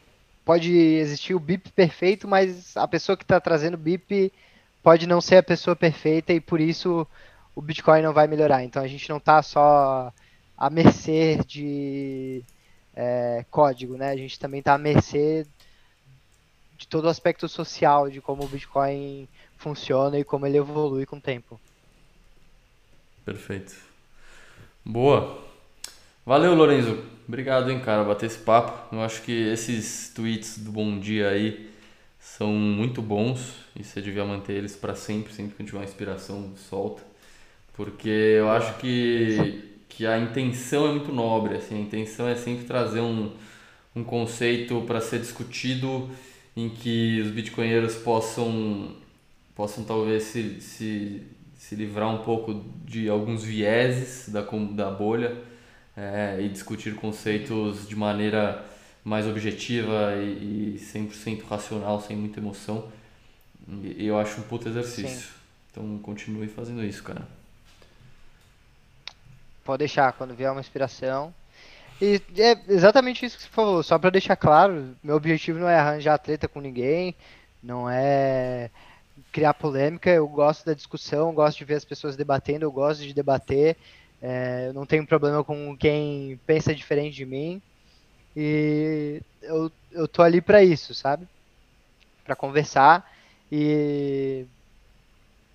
[0.45, 4.31] pode existir o BIP perfeito, mas a pessoa que está trazendo o BIP
[4.81, 7.05] pode não ser a pessoa perfeita e por isso
[7.55, 8.63] o Bitcoin não vai melhorar.
[8.63, 10.13] Então a gente não está só
[10.57, 12.43] à mercê de
[13.01, 14.11] é, código, né?
[14.11, 15.47] A gente também está à mercê
[16.77, 19.25] de todo o aspecto social de como o Bitcoin
[19.57, 21.57] funciona e como ele evolui com o tempo.
[23.23, 23.73] Perfeito.
[24.83, 25.41] Boa.
[26.25, 27.01] Valeu, Lorenzo.
[27.25, 28.93] Obrigado, hein, cara, bater esse papo.
[28.93, 31.69] Eu acho que esses tweets do Bom Dia aí
[32.19, 36.51] são muito bons e você devia manter eles para sempre, sempre que tiver uma inspiração,
[36.57, 37.01] solta.
[37.73, 42.63] Porque eu acho que, que a intenção é muito nobre, assim, a intenção é sempre
[42.63, 43.31] trazer um,
[43.95, 46.09] um conceito para ser discutido
[46.55, 48.95] em que os bitcoinheiros possam
[49.55, 51.21] possam talvez se, se,
[51.57, 55.35] se livrar um pouco de alguns vieses da, da bolha
[55.97, 58.65] é, e discutir conceitos de maneira
[59.03, 62.89] mais objetiva e, e 100% racional, sem muita emoção.
[63.83, 65.27] E eu acho um puto exercício.
[65.27, 65.33] Sim.
[65.71, 67.27] Então continue fazendo isso, cara.
[69.69, 71.31] Pode deixar, quando vier uma inspiração.
[72.01, 75.77] E é exatamente isso que você falou, só para deixar claro, meu objetivo não é
[75.77, 77.13] arranjar treta com ninguém,
[77.61, 78.71] não é
[79.31, 83.13] criar polêmica, eu gosto da discussão, gosto de ver as pessoas debatendo, eu gosto de
[83.13, 83.77] debater,
[84.19, 87.61] é, eu não tenho problema com quem pensa diferente de mim,
[88.35, 91.27] e eu, eu tô ali para isso, sabe?
[92.25, 93.07] Para conversar
[93.51, 94.47] e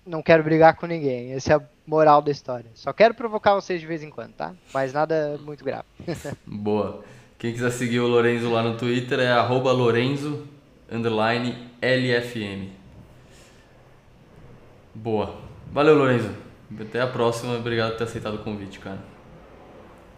[0.05, 1.33] não quero brigar com ninguém.
[1.33, 2.69] Essa é moral da história.
[2.73, 4.53] Só quero provocar vocês de vez em quando, tá?
[4.73, 5.85] Mas nada muito grave.
[6.45, 7.03] Boa.
[7.37, 10.47] Quem quiser seguir o Lorenzo lá no Twitter é arroba Lorenzo
[11.81, 12.69] LFM.
[14.93, 15.35] Boa.
[15.71, 16.29] Valeu, Lorenzo.
[16.79, 17.55] Até a próxima.
[17.55, 18.99] Obrigado por ter aceitado o convite, cara.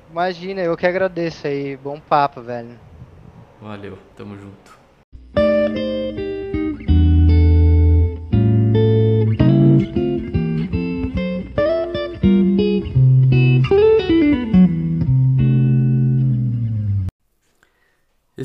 [0.10, 1.76] Imagina, eu que agradeço aí.
[1.76, 2.80] Bom papo, velho.
[3.62, 4.77] Valeu, tamo junto.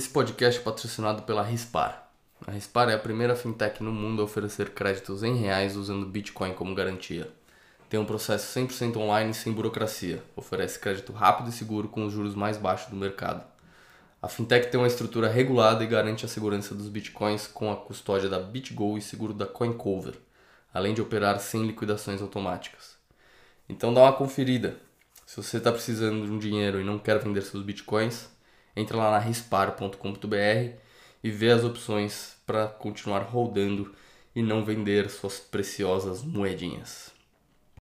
[0.02, 2.10] Esse podcast é patrocinado pela Rispar.
[2.44, 6.54] A Rispar é a primeira fintech no mundo a oferecer créditos em reais usando Bitcoin
[6.54, 7.30] como garantia.
[7.88, 10.20] Tem um processo 100% online sem burocracia.
[10.34, 13.44] Oferece crédito rápido e seguro com os juros mais baixos do mercado.
[14.20, 18.28] A fintech tem uma estrutura regulada e garante a segurança dos bitcoins com a custódia
[18.28, 20.14] da BitGo e seguro da CoinCover,
[20.74, 22.96] além de operar sem liquidações automáticas.
[23.68, 24.78] Então dá uma conferida.
[25.24, 28.31] Se você está precisando de um dinheiro e não quer vender seus bitcoins,
[28.76, 30.76] entra lá na rispar.com.br
[31.22, 33.94] e vê as opções para continuar rodando
[34.34, 37.11] e não vender suas preciosas moedinhas.